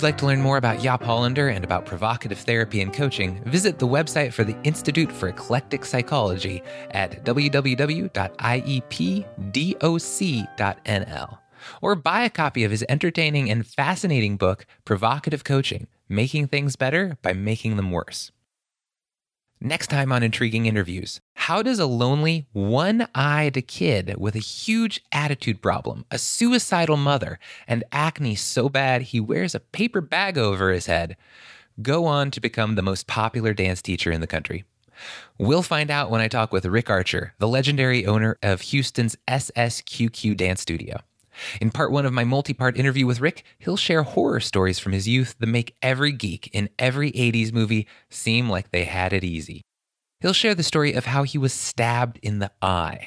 [0.00, 3.78] You'd like to learn more about Jaap Hollander and about provocative therapy and coaching, visit
[3.78, 6.62] the website for the Institute for Eclectic Psychology
[6.92, 8.08] at www.iepdoc.nl.
[11.82, 17.18] Or buy a copy of his entertaining and fascinating book, Provocative Coaching Making Things Better
[17.20, 18.32] by Making Them Worse.
[19.62, 25.04] Next time on Intriguing Interviews, how does a lonely, one eyed kid with a huge
[25.12, 27.38] attitude problem, a suicidal mother,
[27.68, 31.14] and acne so bad he wears a paper bag over his head
[31.82, 34.64] go on to become the most popular dance teacher in the country?
[35.36, 40.38] We'll find out when I talk with Rick Archer, the legendary owner of Houston's SSQQ
[40.38, 41.00] Dance Studio.
[41.60, 44.92] In part one of my multi part interview with Rick, he'll share horror stories from
[44.92, 49.24] his youth that make every geek in every 80s movie seem like they had it
[49.24, 49.62] easy.
[50.20, 53.06] He'll share the story of how he was stabbed in the eye,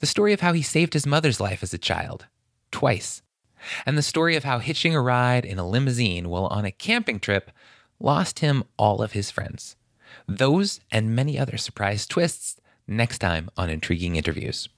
[0.00, 2.26] the story of how he saved his mother's life as a child,
[2.72, 3.22] twice,
[3.86, 7.20] and the story of how hitching a ride in a limousine while on a camping
[7.20, 7.50] trip
[8.00, 9.76] lost him all of his friends.
[10.26, 14.68] Those and many other surprise twists next time on Intriguing Interviews.